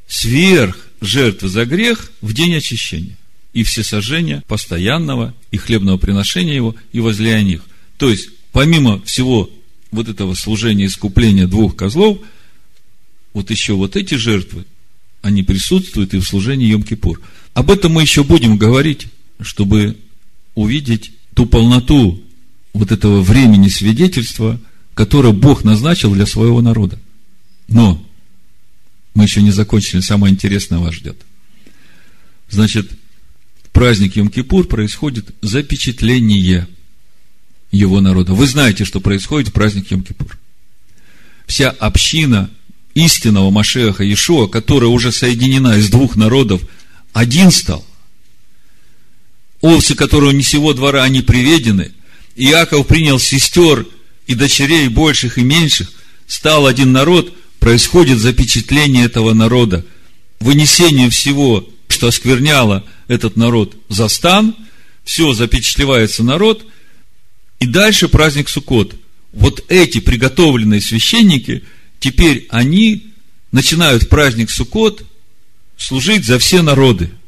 сверх 0.08 0.78
жертвы 1.02 1.50
за 1.50 1.66
грех 1.66 2.12
в 2.22 2.34
день 2.34 2.56
очищения. 2.56 3.18
И 3.54 3.64
все 3.64 3.84
сожжения 3.84 4.44
постоянного 4.48 5.34
и 5.52 5.58
хлебного 5.58 5.98
приношения 5.98 6.56
его 6.56 6.76
и 6.92 7.00
возле 7.00 7.42
них. 7.44 7.64
То 7.98 8.10
есть, 8.10 8.30
помимо 8.52 9.02
всего 9.04 9.50
вот 9.92 10.08
этого 10.08 10.36
служения 10.36 10.86
искупления 10.86 11.48
двух 11.48 11.76
козлов, 11.76 12.20
вот 13.34 13.50
еще 13.50 13.74
вот 13.74 13.96
эти 13.96 14.16
жертвы, 14.16 14.66
они 15.22 15.44
присутствуют 15.44 16.14
и 16.14 16.20
в 16.20 16.24
служении 16.24 16.74
Йом-Кипур. 16.76 17.20
Об 17.54 17.72
этом 17.72 17.94
мы 17.94 18.04
еще 18.04 18.24
будем 18.24 18.58
говорить, 18.58 19.08
чтобы 19.42 19.98
увидеть 20.56 21.12
ту 21.40 21.46
полноту 21.46 22.22
вот 22.74 22.92
этого 22.92 23.22
времени 23.22 23.70
свидетельства, 23.70 24.60
которое 24.94 25.32
Бог 25.32 25.64
назначил 25.64 26.14
для 26.14 26.26
своего 26.26 26.60
народа. 26.62 27.00
Но 27.70 28.06
мы 29.14 29.24
еще 29.24 29.42
не 29.42 29.52
закончили, 29.52 30.02
самое 30.02 30.34
интересное 30.34 30.80
вас 30.80 30.96
ждет. 30.96 31.16
Значит, 32.50 32.92
праздник 33.72 34.18
Йом-Кипур 34.18 34.66
происходит 34.66 35.34
запечатление 35.42 36.68
его 37.72 38.02
народа. 38.02 38.34
Вы 38.34 38.46
знаете, 38.46 38.84
что 38.84 39.00
происходит 39.00 39.48
в 39.48 39.54
праздник 39.54 39.90
Йом-Кипур. 39.94 40.36
Вся 41.48 41.70
община 41.70 42.50
истинного 42.96 43.50
Машеха 43.50 44.04
Иешуа, 44.04 44.48
которая 44.48 44.90
уже 44.90 45.14
соединена 45.14 45.78
из 45.78 45.90
двух 45.90 46.18
народов, 46.18 46.62
один 47.14 47.50
стал 47.50 47.86
овцы, 49.62 49.96
которые 49.96 50.34
не 50.34 50.44
сего 50.44 50.74
двора, 50.74 51.04
они 51.04 51.22
приведены. 51.22 51.92
Иаков 52.36 52.88
принял 52.88 53.20
сестер 53.20 53.86
и 54.28 54.36
дочерей 54.36 54.88
больших 54.88 55.38
и 55.38 55.44
меньших, 55.44 55.92
стал 56.28 56.68
один 56.68 56.92
народ, 56.92 57.34
происходит 57.60 58.20
запечатление 58.20 59.06
этого 59.06 59.34
народа, 59.34 59.86
вынесение 60.40 61.10
всего, 61.10 61.68
что 61.88 62.08
оскверняло 62.08 62.86
этот 63.08 63.36
народ 63.36 63.76
за 63.90 64.08
стан, 64.08 64.56
все 65.04 65.34
запечатлевается 65.34 66.24
народ, 66.24 66.66
и 67.60 67.66
дальше 67.66 68.08
праздник 68.08 68.48
Суккот. 68.48 68.96
Вот 69.34 69.66
эти 69.68 70.00
приготовленные 70.00 70.82
священники, 70.82 71.64
теперь 72.00 72.48
они 72.50 73.08
начинают 73.52 74.08
праздник 74.08 74.50
Суккот 74.50 75.04
служить 75.78 76.26
за 76.26 76.40
все 76.40 76.62
народы– 76.62 77.12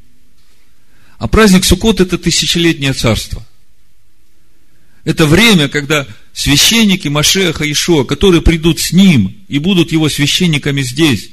а 1.21 1.27
праздник 1.27 1.65
Суккот– 1.65 1.99
это 2.01 2.17
тысячелетнее 2.17 2.93
царство. 2.93 3.45
Это 5.03 5.27
время, 5.27 5.69
когда 5.69 6.07
священники 6.33 7.09
Машеха 7.09 7.71
Ишуа, 7.71 8.05
которые 8.05 8.41
придут 8.41 8.79
с 8.79 8.91
ним 8.91 9.35
и 9.47 9.59
будут 9.59 9.91
его 9.91 10.09
священниками 10.09 10.81
здесь, 10.81 11.29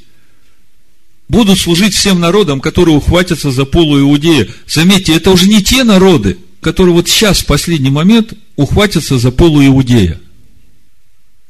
будут 1.30 1.59
служить 1.59 1.95
всем 1.95 2.20
народам, 2.20 2.61
которые 2.61 2.99
ухватятся 2.99 3.51
за 3.51 3.64
полу 3.64 3.99
Иудея. 3.99 4.47
Заметьте, 4.66 5.14
это 5.14 5.30
уже 5.30 5.49
не 5.49 5.62
те 5.62 5.84
народы, 5.84 6.36
которые 6.61 6.93
вот 6.93 7.09
сейчас, 7.09 7.39
в 7.39 7.47
последний 7.47 7.89
момент, 7.89 8.34
ухватятся 8.57 9.16
за 9.16 9.30
полу 9.30 9.64
Иудея. 9.64 10.20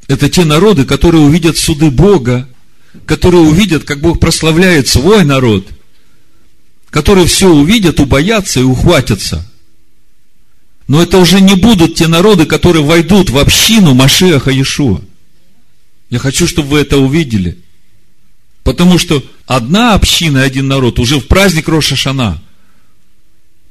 Это 0.06 0.30
те 0.30 0.44
народы, 0.44 0.84
которые 0.84 1.24
увидят 1.24 1.58
суды 1.58 1.90
Бога, 1.90 2.48
которые 3.04 3.42
увидят, 3.42 3.82
как 3.82 4.00
Бог 4.00 4.20
прославляет 4.20 4.86
свой 4.86 5.24
народ– 5.24 5.66
которые 6.90 7.26
все 7.26 7.48
увидят, 7.48 8.00
убоятся 8.00 8.60
и 8.60 8.64
ухватятся. 8.64 9.46
Но 10.86 11.02
это 11.02 11.18
уже 11.18 11.40
не 11.40 11.54
будут 11.54 11.96
те 11.96 12.08
народы, 12.08 12.46
которые 12.46 12.84
войдут 12.84 13.30
в 13.30 13.38
общину 13.38 13.94
Машеха 13.94 14.50
Иешуа. 14.50 15.00
Я 16.08 16.18
хочу, 16.18 16.46
чтобы 16.46 16.70
вы 16.70 16.78
это 16.80 16.96
увидели. 16.96 17.58
Потому 18.62 18.98
что 18.98 19.22
одна 19.46 19.94
община 19.94 20.38
и 20.38 20.46
один 20.46 20.68
народ 20.68 20.98
уже 20.98 21.20
в 21.20 21.26
праздник 21.26 21.68
Роша 21.68 21.96
Шана, 21.96 22.42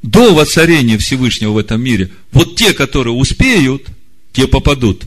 до 0.04 0.34
воцарения 0.34 0.98
Всевышнего 0.98 1.52
в 1.52 1.58
этом 1.58 1.82
мире, 1.82 2.12
вот 2.32 2.56
те, 2.56 2.74
которые 2.74 3.14
успеют, 3.14 3.88
те 4.32 4.48
попадут. 4.48 5.04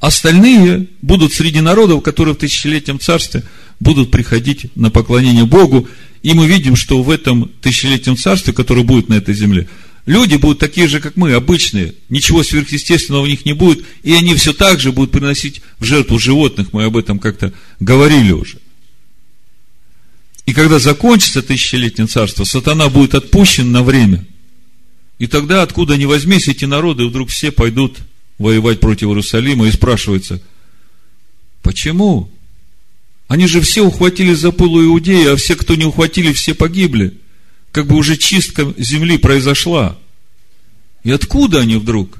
Остальные 0.00 0.88
будут 1.02 1.32
среди 1.34 1.60
народов, 1.60 2.02
которые 2.02 2.34
в 2.34 2.38
тысячелетнем 2.38 2.98
царстве 2.98 3.44
будут 3.80 4.10
приходить 4.10 4.74
на 4.76 4.90
поклонение 4.90 5.44
Богу. 5.44 5.88
И 6.22 6.34
мы 6.34 6.46
видим, 6.46 6.76
что 6.76 7.02
в 7.02 7.10
этом 7.10 7.50
тысячелетнем 7.60 8.16
царстве, 8.16 8.52
которое 8.52 8.82
будет 8.82 9.08
на 9.08 9.14
этой 9.14 9.34
земле, 9.34 9.68
люди 10.06 10.36
будут 10.36 10.58
такие 10.58 10.88
же, 10.88 11.00
как 11.00 11.16
мы, 11.16 11.32
обычные. 11.32 11.94
Ничего 12.08 12.42
сверхъестественного 12.42 13.22
у 13.22 13.26
них 13.26 13.44
не 13.44 13.52
будет. 13.52 13.84
И 14.02 14.12
они 14.12 14.34
все 14.34 14.52
так 14.52 14.80
же 14.80 14.92
будут 14.92 15.12
приносить 15.12 15.62
в 15.78 15.84
жертву 15.84 16.18
животных. 16.18 16.72
Мы 16.72 16.84
об 16.84 16.96
этом 16.96 17.18
как-то 17.18 17.52
говорили 17.80 18.32
уже. 18.32 18.58
И 20.46 20.54
когда 20.54 20.78
закончится 20.78 21.42
тысячелетнее 21.42 22.06
царство, 22.06 22.44
сатана 22.44 22.88
будет 22.88 23.14
отпущен 23.14 23.72
на 23.72 23.82
время. 23.82 24.24
И 25.18 25.26
тогда, 25.26 25.62
откуда 25.62 25.96
ни 25.96 26.04
возьмись, 26.04 26.48
эти 26.48 26.64
народы 26.64 27.06
вдруг 27.06 27.30
все 27.30 27.50
пойдут 27.50 27.98
воевать 28.38 28.80
против 28.80 29.08
Иерусалима 29.08 29.66
и 29.66 29.72
спрашивается, 29.72 30.40
почему? 31.62 32.30
Они 33.28 33.46
же 33.46 33.60
все 33.60 33.82
ухватили 33.82 34.34
за 34.34 34.52
полу 34.52 34.82
Иудеи, 34.84 35.32
а 35.32 35.36
все, 35.36 35.56
кто 35.56 35.74
не 35.74 35.84
ухватили, 35.84 36.32
все 36.32 36.54
погибли. 36.54 37.14
Как 37.72 37.86
бы 37.86 37.96
уже 37.96 38.16
чистка 38.16 38.72
земли 38.78 39.18
произошла. 39.18 39.98
И 41.02 41.10
откуда 41.10 41.60
они 41.60 41.76
вдруг? 41.76 42.18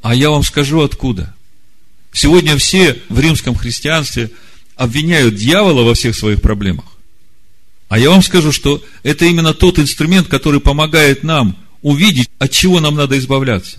А 0.00 0.14
я 0.14 0.30
вам 0.30 0.42
скажу 0.42 0.80
откуда. 0.80 1.34
Сегодня 2.12 2.56
все 2.56 3.00
в 3.08 3.20
римском 3.20 3.54
христианстве 3.54 4.30
обвиняют 4.76 5.34
дьявола 5.34 5.82
во 5.82 5.94
всех 5.94 6.16
своих 6.16 6.40
проблемах. 6.40 6.86
А 7.88 7.98
я 7.98 8.10
вам 8.10 8.22
скажу, 8.22 8.52
что 8.52 8.82
это 9.02 9.24
именно 9.24 9.54
тот 9.54 9.78
инструмент, 9.78 10.28
который 10.28 10.60
помогает 10.60 11.22
нам 11.24 11.56
увидеть, 11.82 12.28
от 12.38 12.50
чего 12.50 12.80
нам 12.80 12.94
надо 12.94 13.18
избавляться. 13.18 13.78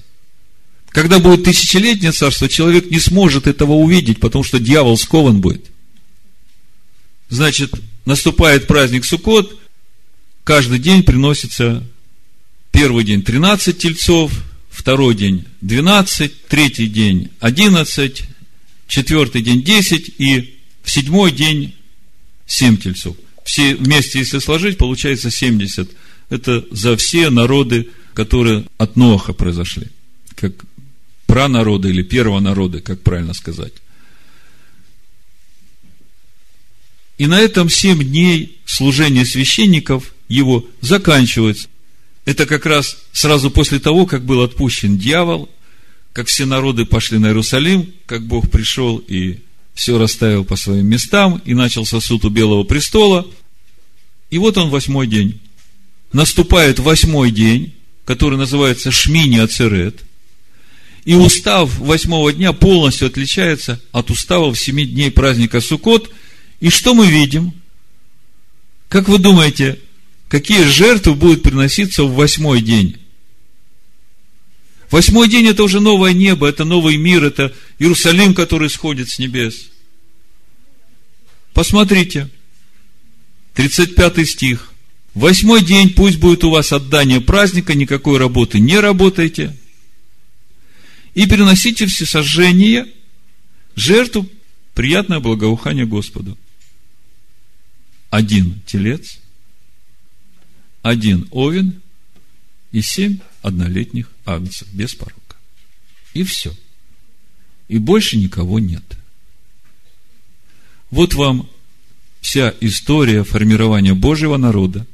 Когда 0.90 1.20
будет 1.20 1.44
тысячелетнее 1.44 2.12
царство, 2.12 2.50
человек 2.50 2.90
не 2.90 3.00
сможет 3.00 3.48
этого 3.48 3.74
увидеть, 3.74 4.20
потому 4.20 4.44
что 4.44 4.60
дьявол 4.60 4.98
скован 4.98 5.42
будет. 5.42 5.66
Значит, 7.30 7.72
наступает 8.06 8.68
праздник 8.68 9.06
Суккот, 9.06 9.58
каждый 10.44 10.80
день 10.80 11.04
приносится 11.04 11.84
первый 12.72 13.04
день 13.04 13.22
13 13.22 13.78
тельцов, 13.78 14.32
второй 14.70 15.14
день 15.16 15.46
12, 15.62 16.48
третий 16.48 16.88
день 16.88 17.30
11, 17.40 18.24
четвертый 18.88 19.42
день 19.42 19.64
10 19.64 20.16
и 20.18 20.60
в 20.84 20.90
седьмой 20.90 21.32
день 21.32 21.76
7 22.48 22.78
тельцов. 22.78 23.16
Все 23.44 23.76
вместе, 23.76 24.20
если 24.20 24.40
сложить, 24.40 24.78
получается 24.78 25.30
70. 25.30 25.90
Это 26.30 26.66
за 26.72 26.98
все 26.98 27.30
народы, 27.30 27.90
которые 28.14 28.66
от 28.78 28.96
Ноаха 28.96 29.34
произошли. 29.34 29.88
Как 30.36 30.54
пранароды 31.28 31.90
или 31.90 32.02
первонароды, 32.02 32.80
как 32.80 33.02
правильно 33.02 33.34
сказать. 33.34 33.74
И 37.20 37.28
на 37.28 37.40
этом 37.40 37.70
семь 37.70 38.04
дней 38.04 38.58
служения 38.66 39.26
священников 39.26 40.16
его 40.28 40.66
заканчивается. 40.82 41.68
Это 42.26 42.48
как 42.48 42.66
раз 42.66 42.98
сразу 43.12 43.52
после 43.52 43.80
того, 43.80 44.08
как 44.08 44.26
был 44.26 44.42
отпущен 44.42 44.98
дьявол, 44.98 45.50
как 46.14 46.28
все 46.28 46.46
народы 46.46 46.86
пошли 46.86 47.20
на 47.20 47.28
Иерусалим, 47.28 47.94
как 48.08 48.26
Бог 48.26 48.50
пришел 48.50 48.98
и 48.98 49.40
все 49.76 50.00
расставил 50.00 50.46
по 50.46 50.56
своим 50.56 50.88
местам, 50.88 51.42
и 51.46 51.54
начался 51.54 52.00
суд 52.00 52.26
у 52.26 52.30
Белого 52.30 52.64
престола. 52.64 53.28
И 54.32 54.38
вот 54.38 54.58
он 54.58 54.70
восьмой 54.70 55.06
день. 55.06 55.40
Наступает 56.12 56.80
восьмой 56.80 57.32
день, 57.32 57.74
который 58.06 58.40
называется 58.40 58.92
Шмини 58.92 59.38
Ацерет– 59.38 60.04
и 61.06 61.16
устав 61.16 61.80
восьмого 61.80 62.32
дня 62.32 62.54
полностью 62.54 63.08
отличается 63.08 63.82
от 63.92 64.12
уставов 64.12 64.60
семи 64.60 64.86
дней 64.86 65.10
праздника 65.10 65.62
Суккот. 65.62 66.12
И 66.60 66.70
что 66.70 66.94
мы 66.94 67.08
видим? 67.08 67.54
Как 68.88 69.08
вы 69.08 69.18
думаете, 69.18 69.80
какие 70.28 70.64
жертвы 70.64 71.14
будут 71.14 71.44
приноситься 71.44 72.04
в 72.04 72.14
восьмой 72.14 72.62
день? 72.62 72.98
Восьмой 74.92 75.30
день 75.30 75.48
это 75.48 75.64
уже 75.64 75.80
новое 75.80 76.14
небо, 76.14 76.48
это 76.48 76.66
новый 76.66 76.98
мир, 76.98 77.24
это 77.24 77.54
Иерусалим, 77.78 78.34
который 78.34 78.70
сходит 78.70 79.10
с 79.10 79.20
небес. 79.20 79.70
Посмотрите, 81.54 82.30
35 83.54 84.28
стих. 84.28 84.74
Восьмой 85.14 85.64
день 85.64 85.94
пусть 85.94 86.18
будет 86.18 86.44
у 86.44 86.50
вас 86.50 86.72
отдание 86.72 87.22
праздника, 87.22 87.76
никакой 87.76 88.18
работы 88.18 88.60
не 88.60 88.80
работайте– 88.80 89.56
и 91.14 91.26
приносите 91.26 91.86
всесожжение, 91.86 92.88
жертву, 93.76 94.26
приятное 94.74 95.20
благоухание 95.20 95.86
Господу. 95.86 96.38
Один 98.10 98.60
телец, 98.66 99.20
один 100.82 101.28
овен 101.32 101.82
и 102.72 102.82
семь 102.82 103.20
однолетних 103.42 104.10
агнцев 104.26 104.68
без 104.74 104.96
порока. 104.96 105.36
И 106.14 106.24
все. 106.24 106.54
И 107.68 107.78
больше 107.78 108.18
никого 108.18 108.60
нет. 108.60 108.84
Вот 110.90 111.14
вам 111.14 111.48
вся 112.22 112.54
история 112.62 113.24
формирования 113.24 113.94
Божьего 113.94 114.38
народа 114.38 114.86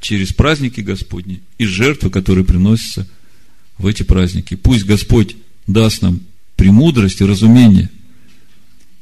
через 0.00 0.32
праздники 0.32 0.80
Господни 0.80 1.42
и 1.58 1.66
жертвы, 1.66 2.10
которые 2.10 2.44
приносятся 2.44 3.06
в 3.78 3.86
эти 3.86 4.02
праздники. 4.02 4.54
Пусть 4.54 4.84
Господь 4.84 5.36
даст 5.66 6.02
нам 6.02 6.20
премудрость 6.56 7.20
и 7.20 7.24
разумение. 7.24 7.90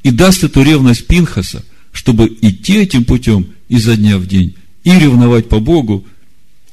И 0.03 0.11
даст 0.11 0.43
эту 0.43 0.63
ревность 0.63 1.07
Пинхаса, 1.07 1.63
чтобы 1.91 2.27
идти 2.41 2.75
этим 2.77 3.05
путем 3.05 3.47
изо 3.69 3.95
дня 3.95 4.17
в 4.17 4.27
день 4.27 4.55
и 4.83 4.91
ревновать 4.91 5.49
по 5.49 5.59
Богу, 5.59 6.05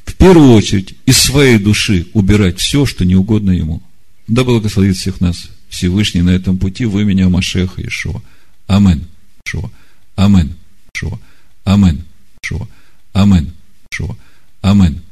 в 0.05 0.15
первую 0.15 0.53
очередь 0.53 0.95
из 1.07 1.19
своей 1.19 1.59
души 1.59 2.07
убирать 2.15 2.59
все, 2.59 2.87
что 2.87 3.05
не 3.05 3.15
угодно 3.15 3.51
Ему. 3.51 3.83
Да 4.27 4.45
благословит 4.45 4.97
всех 4.97 5.21
нас 5.21 5.49
Всевышний 5.69 6.23
на 6.23 6.31
этом 6.31 6.59
пути 6.59 6.85
в 6.85 6.99
имени 6.99 7.23
Амашеха 7.23 7.87
Ишуа. 7.87 8.23
Амен. 8.67 9.05
Шуа. 9.45 9.71
Амен. 10.17 10.55
Шуа. 10.95 11.19
Амен. 11.65 12.05
Шуа. 12.43 12.67
Амен. 13.13 13.53
Шуа. 13.93 14.17
Амен. 14.63 15.03